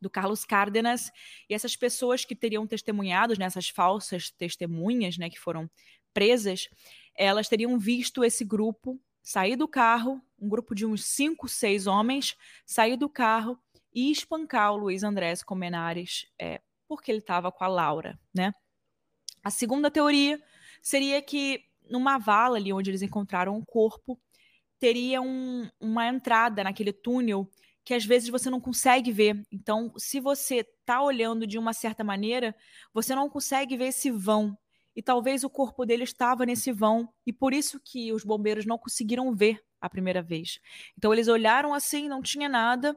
do 0.02 0.10
Carlos 0.10 0.44
Cárdenas, 0.44 1.10
e 1.50 1.54
essas 1.54 1.78
pessoas 1.78 2.26
que 2.26 2.36
teriam 2.36 2.68
testemunhado, 2.68 3.40
né, 3.40 3.46
essas 3.46 3.70
falsas 3.70 4.30
testemunhas, 4.30 5.18
né, 5.18 5.30
que 5.30 5.40
foram 5.40 5.72
presas, 6.14 6.68
elas 7.16 7.48
teriam 7.48 7.80
visto 7.80 8.22
esse 8.22 8.44
grupo 8.44 9.00
sair 9.24 9.56
do 9.56 9.68
carro, 9.68 10.22
um 10.38 10.50
grupo 10.50 10.76
de 10.76 10.86
uns 10.86 11.06
cinco, 11.06 11.48
seis 11.48 11.88
homens, 11.88 12.36
sair 12.66 12.98
do 12.98 13.10
carro 13.10 13.58
e 13.94 14.12
espancar 14.12 14.74
o 14.74 14.78
Luiz 14.78 15.04
Andrés 15.04 15.42
Comenares, 15.42 16.28
é, 16.38 16.62
porque 16.88 17.10
ele 17.10 17.20
estava 17.20 17.50
com 17.50 17.64
a 17.64 17.68
Laura, 17.68 18.20
né? 18.34 18.54
A 19.42 19.50
segunda 19.50 19.90
teoria 19.90 20.42
seria 20.82 21.22
que 21.22 21.66
numa 21.90 22.18
vala 22.18 22.58
ali 22.58 22.74
onde 22.74 22.90
eles 22.90 23.02
encontraram 23.02 23.58
o 23.58 23.66
corpo, 23.66 24.20
teria 24.84 25.22
um, 25.22 25.70
uma 25.80 26.10
entrada 26.10 26.62
naquele 26.62 26.92
túnel 26.92 27.50
que 27.86 27.94
às 27.94 28.04
vezes 28.04 28.28
você 28.28 28.50
não 28.50 28.60
consegue 28.60 29.14
ver. 29.14 29.42
Então, 29.50 29.94
se 29.96 30.20
você 30.20 30.56
está 30.56 31.02
olhando 31.02 31.48
de 31.48 31.58
uma 31.58 31.72
certa 31.72 32.04
maneira, 32.04 32.54
você 32.94 33.16
não 33.16 33.30
consegue 33.30 33.78
ver 33.78 33.86
esse 33.86 34.12
vão. 34.12 34.58
e 34.94 35.02
talvez 35.02 35.46
o 35.46 35.50
corpo 35.50 35.86
dele 35.86 36.04
estava 36.04 36.46
nesse 36.46 36.70
vão 36.74 37.08
e 37.26 37.32
por 37.32 37.54
isso 37.54 37.80
que 37.80 38.12
os 38.12 38.26
bombeiros 38.26 38.66
não 38.66 38.78
conseguiram 38.78 39.34
ver 39.34 39.64
a 39.80 39.90
primeira 39.90 40.22
vez. 40.22 40.60
Então 40.98 41.14
eles 41.14 41.30
olharam 41.30 41.74
assim, 41.74 42.10
não 42.10 42.22
tinha 42.22 42.50
nada, 42.50 42.94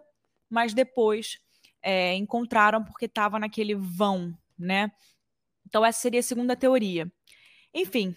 mas 0.50 0.74
depois 0.74 1.38
é, 1.80 2.14
encontraram 2.14 2.82
porque 2.84 3.04
estava 3.06 3.38
naquele 3.38 3.76
vão, 3.76 4.36
né? 4.58 4.90
Então 5.64 5.84
essa 5.84 6.00
seria 6.00 6.18
a 6.18 6.22
segunda 6.24 6.56
teoria. 6.56 7.10
Enfim, 7.72 8.14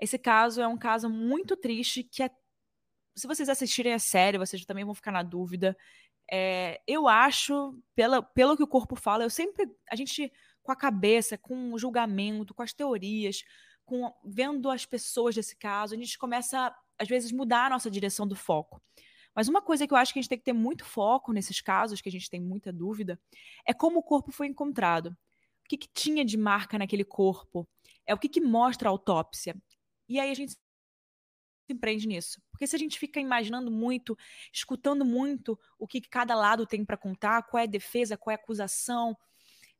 esse 0.00 0.18
caso 0.18 0.62
é 0.62 0.66
um 0.66 0.78
caso 0.78 1.10
muito 1.10 1.54
triste 1.54 2.02
que 2.02 2.22
é, 2.22 2.30
se 3.16 3.26
vocês 3.26 3.48
assistirem 3.48 3.92
a 3.92 3.98
série, 3.98 4.38
vocês 4.38 4.64
também 4.64 4.84
vão 4.84 4.94
ficar 4.94 5.12
na 5.12 5.22
dúvida. 5.22 5.76
É, 6.30 6.80
eu 6.86 7.06
acho, 7.06 7.78
pela, 7.94 8.22
pelo 8.22 8.56
que 8.56 8.62
o 8.62 8.68
corpo 8.68 8.96
fala, 8.96 9.24
eu 9.24 9.30
sempre 9.30 9.70
a 9.90 9.96
gente 9.96 10.32
com 10.62 10.72
a 10.72 10.76
cabeça, 10.76 11.36
com 11.36 11.72
o 11.72 11.78
julgamento, 11.78 12.54
com 12.54 12.62
as 12.62 12.72
teorias, 12.72 13.44
com 13.84 14.12
vendo 14.24 14.70
as 14.70 14.86
pessoas 14.86 15.34
desse 15.34 15.54
caso, 15.56 15.94
a 15.94 15.98
gente 15.98 16.18
começa, 16.18 16.74
às 16.98 17.06
vezes, 17.06 17.30
mudar 17.30 17.66
a 17.66 17.70
nossa 17.70 17.90
direção 17.90 18.26
do 18.26 18.34
foco. 18.34 18.82
Mas 19.34 19.48
uma 19.48 19.60
coisa 19.60 19.86
que 19.86 19.92
eu 19.92 19.98
acho 19.98 20.12
que 20.12 20.18
a 20.18 20.22
gente 20.22 20.28
tem 20.28 20.38
que 20.38 20.44
ter 20.44 20.52
muito 20.52 20.84
foco 20.84 21.32
nesses 21.32 21.60
casos, 21.60 22.00
que 22.00 22.08
a 22.08 22.12
gente 22.12 22.30
tem 22.30 22.40
muita 22.40 22.72
dúvida, 22.72 23.20
é 23.66 23.74
como 23.74 23.98
o 23.98 24.02
corpo 24.02 24.32
foi 24.32 24.46
encontrado. 24.46 25.08
O 25.08 25.68
que, 25.68 25.76
que 25.76 25.88
tinha 25.92 26.24
de 26.24 26.36
marca 26.36 26.78
naquele 26.78 27.04
corpo? 27.04 27.68
É 28.06 28.14
o 28.14 28.18
que, 28.18 28.28
que 28.28 28.40
mostra 28.40 28.88
a 28.88 28.92
autópsia. 28.92 29.56
E 30.08 30.20
aí 30.20 30.30
a 30.30 30.34
gente 30.34 30.56
se 31.66 31.74
prende 31.74 32.06
nisso. 32.06 32.40
Porque 32.50 32.66
se 32.66 32.76
a 32.76 32.78
gente 32.78 32.98
fica 32.98 33.20
imaginando 33.20 33.70
muito, 33.70 34.16
escutando 34.52 35.04
muito 35.04 35.58
o 35.78 35.86
que 35.86 36.00
cada 36.00 36.34
lado 36.34 36.66
tem 36.66 36.84
para 36.84 36.96
contar, 36.96 37.42
qual 37.44 37.60
é 37.60 37.64
a 37.64 37.66
defesa, 37.66 38.16
qual 38.16 38.32
é 38.32 38.36
a 38.36 38.42
acusação, 38.42 39.16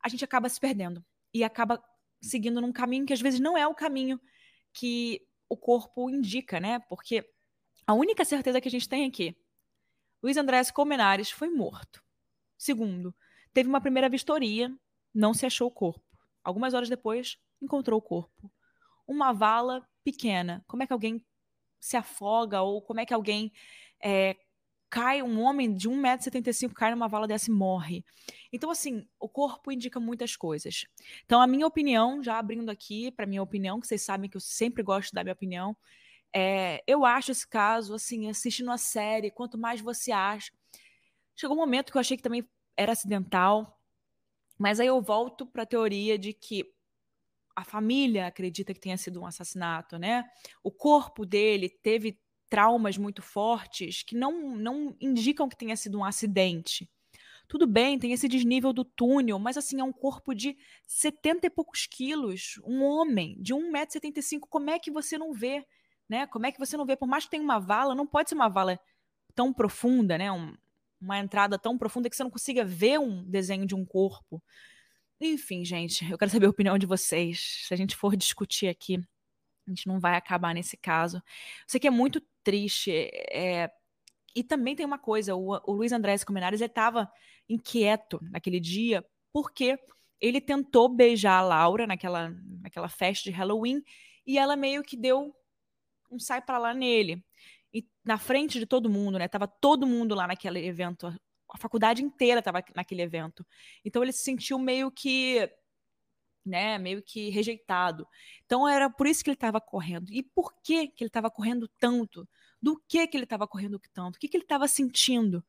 a 0.03 0.09
gente 0.09 0.25
acaba 0.25 0.49
se 0.49 0.61
perdendo 0.61 1.05
e 1.33 1.45
acaba 1.45 1.83
seguindo 2.21 2.61
num 2.61 2.73
caminho 2.73 3.07
que 3.07 3.13
às 3.13 3.21
vezes 3.21 3.41
não 3.41 3.57
é 3.57 3.67
o 3.67 3.75
caminho 3.75 4.21
que 4.73 5.27
o 5.49 5.57
corpo 5.57 6.09
indica, 6.09 6.59
né? 6.59 6.79
Porque 6.89 7.29
a 7.87 7.93
única 7.93 8.25
certeza 8.25 8.61
que 8.61 8.69
a 8.69 8.71
gente 8.71 8.89
tem 8.89 9.05
é 9.05 9.11
que 9.11 9.37
Luiz 10.23 10.37
Andrés 10.37 10.71
Colmenares 10.71 11.31
foi 11.31 11.51
morto. 11.51 12.03
Segundo, 12.57 13.15
teve 13.53 13.69
uma 13.69 13.81
primeira 13.81 14.09
vistoria, 14.09 14.75
não 15.13 15.35
se 15.35 15.45
achou 15.45 15.69
o 15.69 15.71
corpo. 15.71 16.03
Algumas 16.43 16.73
horas 16.73 16.89
depois, 16.89 17.39
encontrou 17.61 17.99
o 17.99 18.03
corpo. 18.03 18.51
Uma 19.07 19.33
vala 19.33 19.87
pequena. 20.03 20.65
Como 20.67 20.83
é 20.83 20.87
que 20.87 20.93
alguém 20.93 21.25
se 21.85 21.99
afoga 21.99 22.63
ou 22.63 22.81
como 22.81 23.01
é 23.01 23.05
que 23.05 23.13
alguém 23.13 23.53
é, 24.03 24.35
cai, 24.89 25.23
um 25.23 25.39
homem 25.43 25.75
de 25.75 25.87
1,75m 25.87 26.73
cai 26.73 26.91
numa 26.91 27.07
vala 27.07 27.29
dessa 27.29 27.51
e 27.51 27.55
morre. 27.55 28.03
Então, 28.51 28.71
assim, 28.71 29.07
o 29.21 29.29
corpo 29.29 29.71
indica 29.71 30.01
muitas 30.01 30.35
coisas. 30.35 30.87
Então, 31.27 31.43
a 31.43 31.47
minha 31.47 31.67
opinião, 31.67 32.23
já 32.23 32.39
abrindo 32.39 32.71
aqui 32.71 33.11
para 33.11 33.27
minha 33.27 33.43
opinião, 33.43 33.79
que 33.79 33.87
vocês 33.87 34.01
sabem 34.01 34.31
que 34.31 34.37
eu 34.37 34.41
sempre 34.41 34.83
gosto 34.83 35.13
dar 35.13 35.25
minha 35.25 35.35
opinião, 35.35 35.77
é, 36.33 36.83
eu 36.87 37.05
acho 37.05 37.33
esse 37.33 37.47
caso, 37.47 37.93
assim, 37.95 38.31
assistindo 38.31 38.71
a 38.71 38.79
série, 38.79 39.31
quanto 39.31 39.59
mais 39.59 39.79
você 39.83 40.11
acha. 40.11 40.51
Chegou 41.37 41.55
um 41.55 41.61
momento 41.61 41.93
que 41.93 41.99
eu 41.99 42.01
achei 42.01 42.17
que 42.17 42.23
também 42.23 42.49
era 42.75 42.93
acidental, 42.93 43.79
mas 44.59 44.81
aí 44.81 44.87
eu 44.87 45.03
volto 45.03 45.45
para 45.45 45.65
a 45.65 45.67
teoria 45.67 46.19
de 46.19 46.33
que 46.33 46.74
a 47.55 47.65
família 47.65 48.27
acredita 48.27 48.75
que 48.75 48.81
tenha 48.81 48.97
sido 48.97 49.21
um 49.21 49.27
assassinato, 49.27 49.99
né? 49.99 50.25
O 50.63 50.71
corpo 50.71 51.25
dele 51.25 51.69
teve 51.69 52.19
traumas 52.49 52.97
muito 52.97 53.23
fortes 53.23 54.03
que 54.03 54.17
não, 54.17 54.57
não 54.57 54.97
indicam 55.01 55.49
que 55.49 55.57
tenha 55.57 55.77
sido 55.77 55.99
um 55.99 56.05
acidente. 56.05 56.89
Tudo 57.47 57.67
bem, 57.67 57.99
tem 57.99 58.13
esse 58.13 58.27
desnível 58.27 58.73
do 58.73 58.85
túnel, 58.85 59.39
mas 59.39 59.57
assim, 59.57 59.81
é 59.81 59.85
um 59.85 59.93
corpo 59.93 60.35
de 60.35 60.57
70 60.87 61.47
e 61.47 61.51
poucos 61.51 61.87
quilos, 61.87 62.59
um 62.65 62.83
homem 62.83 63.37
de 63.41 63.55
1,75m, 63.55 64.41
como 64.49 64.71
é 64.71 64.79
que 64.79 64.91
você 64.91 65.19
não 65.19 65.33
vê? 65.33 65.65
Né? 66.09 66.27
Como 66.27 66.47
é 66.47 66.53
que 66.53 66.59
você 66.59 66.77
não 66.77 66.87
vê? 66.87 66.97
Por 66.97 67.07
mais 67.07 67.25
que 67.25 67.31
tenha 67.31 67.43
uma 67.43 67.59
vala, 67.59 67.95
não 67.95 68.07
pode 68.07 68.31
ser 68.31 68.35
uma 68.35 68.49
vala 68.49 68.79
tão 69.35 69.53
profunda, 69.53 70.17
né? 70.17 70.33
Um, 70.33 70.55
uma 71.01 71.19
entrada 71.19 71.59
tão 71.59 71.77
profunda 71.77 72.09
que 72.09 72.17
você 72.17 72.23
não 72.23 72.31
consiga 72.31 72.65
ver 72.65 72.99
um 72.99 73.23
desenho 73.25 73.67
de 73.67 73.75
um 73.75 73.85
corpo. 73.85 74.43
Enfim, 75.27 75.65
gente, 75.65 76.05
eu 76.11 76.19
quero 76.19 76.31
saber 76.31 76.45
a 76.45 76.51
opinião 76.51 76.77
de 76.77 76.85
vocês. 76.85 77.65
Se 77.67 77.73
a 77.73 77.77
gente 77.79 77.97
for 77.97 78.15
discutir 78.15 78.69
aqui, 78.69 78.97
a 79.67 79.71
gente 79.71 79.87
não 79.87 79.99
vai 79.99 80.17
acabar 80.17 80.55
nesse 80.55 80.77
caso. 80.77 81.23
Sei 81.67 81.81
que 81.81 81.87
é 81.87 81.91
muito 81.91 82.23
triste. 82.43 82.91
É... 82.93 83.71
E 84.37 84.45
também 84.45 84.77
tem 84.77 84.85
uma 84.85 84.99
coisa: 84.99 85.35
o, 85.35 85.53
o 85.65 85.73
Luiz 85.73 85.93
Andrés 85.93 86.25
Comenares 86.25 86.61
estava 86.61 87.11
inquieto 87.49 88.21
naquele 88.31 88.61
dia, 88.61 89.03
porque 89.33 89.79
ele 90.21 90.43
tentou 90.43 90.91
beijar 90.91 91.39
a 91.39 91.43
Laura 91.43 91.87
naquela, 91.87 92.29
naquela 92.61 92.89
festa 92.91 93.31
de 93.31 93.35
Halloween 93.35 93.83
e 94.27 94.39
ela 94.39 94.57
meio 94.57 94.83
que 94.83 94.97
deu 94.97 95.35
um 96.11 96.19
sai 96.19 96.43
para 96.43 96.59
lá 96.59 96.75
nele. 96.75 97.25
E 97.73 97.87
na 98.05 98.19
frente 98.19 98.59
de 98.59 98.67
todo 98.67 98.91
mundo, 98.91 99.19
né? 99.19 99.27
Tava 99.27 99.49
todo 99.49 99.87
mundo 99.87 100.15
lá 100.15 100.27
naquele 100.27 100.67
evento. 100.67 101.13
A 101.55 101.59
faculdade 101.59 102.03
inteira 102.03 102.43
tava 102.43 102.65
naquele 102.75 103.01
evento. 103.01 103.47
Então 103.85 104.03
ele 104.03 104.13
se 104.13 104.25
sentiu 104.25 104.59
meio 104.59 104.91
que 104.91 105.49
né, 106.45 106.77
meio 106.79 107.03
que 107.03 107.31
rejeitado. 107.31 108.07
Então 108.45 108.69
era 108.69 108.91
por 108.91 109.07
isso 109.07 109.25
que 109.25 109.31
ele 109.31 109.37
estava 109.37 109.61
correndo. 109.61 110.13
E 110.13 110.23
por 110.23 110.53
que 110.63 110.89
que 110.89 111.05
ele 111.05 111.09
estava 111.09 111.31
correndo 111.31 111.69
tanto? 111.79 112.29
Do 112.61 112.77
que 112.87 113.07
que 113.07 113.17
ele 113.17 113.25
estava 113.25 113.47
correndo 113.47 113.81
tanto? 113.93 114.17
O 114.17 114.19
que 114.19 114.29
que 114.29 114.37
ele 114.37 114.45
estava 114.45 114.69
sentindo? 114.69 115.43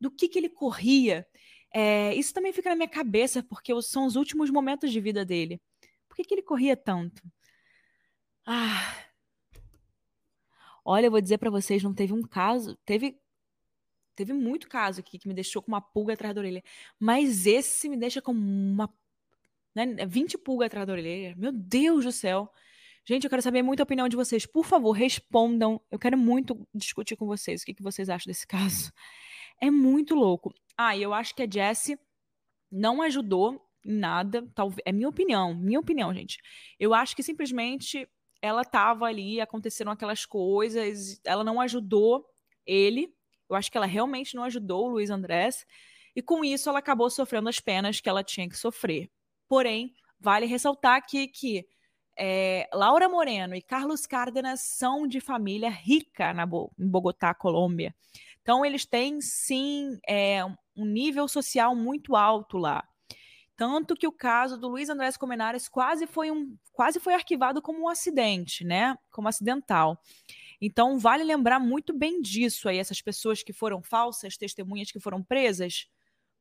Do 0.00 0.10
que 0.10 0.28
que 0.28 0.38
ele 0.38 0.48
corria? 0.50 1.26
É, 1.72 2.14
isso 2.14 2.34
também 2.34 2.52
fica 2.52 2.70
na 2.70 2.76
minha 2.76 2.88
cabeça 2.88 3.42
porque 3.42 3.72
são 3.82 4.06
os 4.06 4.16
últimos 4.16 4.50
momentos 4.50 4.90
de 4.92 5.00
vida 5.00 5.24
dele. 5.24 5.60
Por 6.08 6.16
que 6.16 6.24
que 6.24 6.34
ele 6.34 6.42
corria 6.42 6.76
tanto? 6.76 7.22
Ah, 8.46 9.04
olha, 10.84 11.06
eu 11.06 11.10
vou 11.10 11.20
dizer 11.20 11.38
para 11.38 11.50
vocês, 11.50 11.82
não 11.82 11.94
teve 11.94 12.12
um 12.12 12.22
caso, 12.22 12.76
teve 12.84 13.18
teve 14.18 14.32
muito 14.32 14.68
caso 14.68 15.00
aqui 15.00 15.18
que 15.18 15.28
me 15.28 15.34
deixou 15.34 15.62
com 15.62 15.68
uma 15.68 15.80
pulga 15.80 16.14
atrás 16.14 16.34
da 16.34 16.40
orelha, 16.40 16.62
mas 16.98 17.46
esse 17.46 17.88
me 17.88 17.96
deixa 17.96 18.20
com 18.20 18.32
uma 18.32 18.92
né? 19.74 20.06
20 20.06 20.38
pulgas 20.38 20.66
atrás 20.66 20.86
da 20.86 20.92
orelha. 20.92 21.34
Meu 21.36 21.52
Deus 21.52 22.04
do 22.04 22.12
céu. 22.12 22.50
Gente, 23.04 23.24
eu 23.24 23.30
quero 23.30 23.42
saber 23.42 23.62
muito 23.62 23.80
a 23.80 23.84
opinião 23.84 24.08
de 24.08 24.16
vocês. 24.16 24.44
Por 24.44 24.64
favor, 24.64 24.92
respondam. 24.92 25.80
Eu 25.90 25.98
quero 25.98 26.18
muito 26.18 26.66
discutir 26.74 27.16
com 27.16 27.26
vocês 27.26 27.62
o 27.62 27.64
que, 27.64 27.74
que 27.74 27.82
vocês 27.82 28.08
acham 28.08 28.28
desse 28.28 28.46
caso. 28.46 28.92
É 29.60 29.70
muito 29.70 30.14
louco. 30.14 30.52
Ah, 30.76 30.96
e 30.96 31.02
eu 31.02 31.14
acho 31.14 31.34
que 31.34 31.42
a 31.42 31.50
Jessie 31.50 31.98
não 32.70 33.00
ajudou 33.02 33.60
em 33.84 33.92
nada. 33.92 34.46
Talvez, 34.54 34.82
é 34.84 34.92
minha 34.92 35.08
opinião, 35.08 35.54
minha 35.54 35.80
opinião, 35.80 36.12
gente. 36.12 36.38
Eu 36.78 36.92
acho 36.92 37.14
que 37.14 37.22
simplesmente 37.22 38.08
ela 38.42 38.62
estava 38.62 39.06
ali, 39.06 39.40
aconteceram 39.40 39.90
aquelas 39.90 40.24
coisas, 40.24 41.20
ela 41.24 41.42
não 41.42 41.60
ajudou 41.60 42.24
ele. 42.66 43.12
Eu 43.48 43.56
acho 43.56 43.70
que 43.70 43.76
ela 43.76 43.86
realmente 43.86 44.34
não 44.34 44.44
ajudou 44.44 44.86
o 44.86 44.90
Luiz 44.90 45.10
Andrés. 45.10 45.66
E 46.14 46.22
com 46.22 46.44
isso 46.44 46.68
ela 46.68 46.78
acabou 46.78 47.08
sofrendo 47.10 47.48
as 47.48 47.60
penas 47.60 48.00
que 48.00 48.08
ela 48.08 48.24
tinha 48.24 48.48
que 48.48 48.56
sofrer. 48.56 49.10
Porém, 49.48 49.94
vale 50.20 50.46
ressaltar 50.46 50.96
aqui 50.96 51.28
que 51.28 51.66
é, 52.18 52.68
Laura 52.72 53.08
Moreno 53.08 53.54
e 53.54 53.62
Carlos 53.62 54.04
Cárdenas 54.06 54.60
são 54.60 55.06
de 55.06 55.20
família 55.20 55.70
rica 55.70 56.34
na 56.34 56.44
Bo 56.44 56.72
em 56.78 56.88
Bogotá, 56.88 57.32
Colômbia. 57.32 57.94
Então, 58.42 58.64
eles 58.64 58.84
têm, 58.84 59.20
sim, 59.20 59.98
é, 60.08 60.44
um 60.76 60.84
nível 60.84 61.28
social 61.28 61.76
muito 61.76 62.16
alto 62.16 62.58
lá. 62.58 62.82
Tanto 63.56 63.94
que 63.94 64.06
o 64.06 64.12
caso 64.12 64.56
do 64.56 64.68
Luiz 64.68 64.88
Andrés 64.88 65.16
Comenares 65.16 65.68
quase 65.68 66.06
foi, 66.06 66.30
um, 66.30 66.56
quase 66.72 67.00
foi 67.00 67.14
arquivado 67.14 67.60
como 67.60 67.82
um 67.82 67.88
acidente, 67.88 68.64
né? 68.64 68.96
Como 69.10 69.28
acidental. 69.28 70.00
Então, 70.60 70.98
vale 70.98 71.22
lembrar 71.22 71.60
muito 71.60 71.96
bem 71.96 72.20
disso 72.20 72.68
aí, 72.68 72.78
essas 72.78 73.00
pessoas 73.00 73.42
que 73.42 73.52
foram 73.52 73.82
falsas, 73.82 74.36
testemunhas 74.36 74.90
que 74.90 74.98
foram 74.98 75.22
presas, 75.22 75.86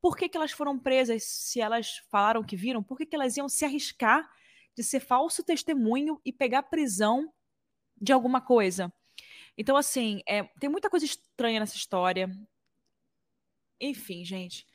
por 0.01 0.15
que, 0.15 0.29
que 0.29 0.37
elas 0.37 0.51
foram 0.51 0.77
presas 0.77 1.23
se 1.23 1.59
elas 1.59 1.97
falaram 2.09 2.43
que 2.43 2.55
viram? 2.55 2.83
Por 2.83 2.97
que, 2.97 3.05
que 3.05 3.15
elas 3.15 3.35
iam 3.37 3.49
se 3.49 3.65
arriscar 3.65 4.29
de 4.75 4.83
ser 4.83 4.99
falso 4.99 5.43
testemunho 5.43 6.21
e 6.23 6.31
pegar 6.31 6.63
prisão 6.63 7.31
de 7.99 8.13
alguma 8.13 8.39
coisa? 8.39 8.93
Então, 9.57 9.75
assim, 9.75 10.21
é, 10.27 10.43
tem 10.59 10.69
muita 10.69 10.89
coisa 10.89 11.05
estranha 11.05 11.59
nessa 11.59 11.75
história. 11.75 12.29
Enfim, 13.81 14.23
gente. 14.23 14.65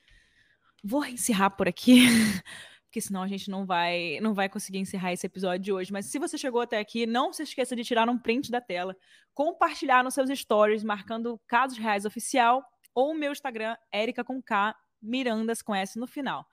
Vou 0.83 1.05
encerrar 1.05 1.51
por 1.51 1.69
aqui, 1.69 2.01
porque 2.93 3.01
senão 3.01 3.23
a 3.23 3.27
gente 3.27 3.51
não 3.51 3.65
vai, 3.65 4.19
não 4.21 4.35
vai 4.35 4.51
conseguir 4.51 4.77
encerrar 4.77 5.15
esse 5.15 5.25
episódio 5.25 5.65
de 5.65 5.73
hoje. 5.73 5.91
Mas 5.91 6.05
se 6.05 6.19
você 6.19 6.37
chegou 6.37 6.61
até 6.61 6.79
aqui, 6.79 7.07
não 7.07 7.33
se 7.33 7.43
esqueça 7.43 7.75
de 7.75 7.83
tirar 7.83 8.07
um 8.07 8.19
print 8.19 8.51
da 8.51 8.61
tela, 8.61 8.95
compartilhar 9.33 10.05
nos 10.05 10.13
seus 10.13 10.29
stories, 10.39 10.85
marcando 10.85 11.41
Casos 11.49 11.79
Reais 11.79 12.05
Oficial, 12.05 12.63
ou 12.95 13.13
o 13.13 13.15
meu 13.15 13.33
Instagram, 13.33 13.79
Erika 13.91 14.23
com 14.23 14.43
K, 14.43 14.77
Mirandas 15.01 15.63
com 15.63 15.75
S 15.75 15.99
no 15.99 16.07
final. 16.07 16.47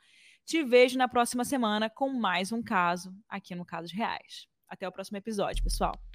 Te 0.45 0.63
vejo 0.63 0.97
na 0.97 1.09
próxima 1.09 1.43
semana 1.43 1.89
com 1.89 2.09
mais 2.09 2.53
um 2.53 2.63
caso 2.63 3.13
aqui 3.27 3.53
no 3.53 3.65
Casos 3.65 3.91
Reais. 3.91 4.47
Até 4.65 4.87
o 4.87 4.93
próximo 4.93 5.17
episódio, 5.17 5.61
pessoal. 5.61 6.08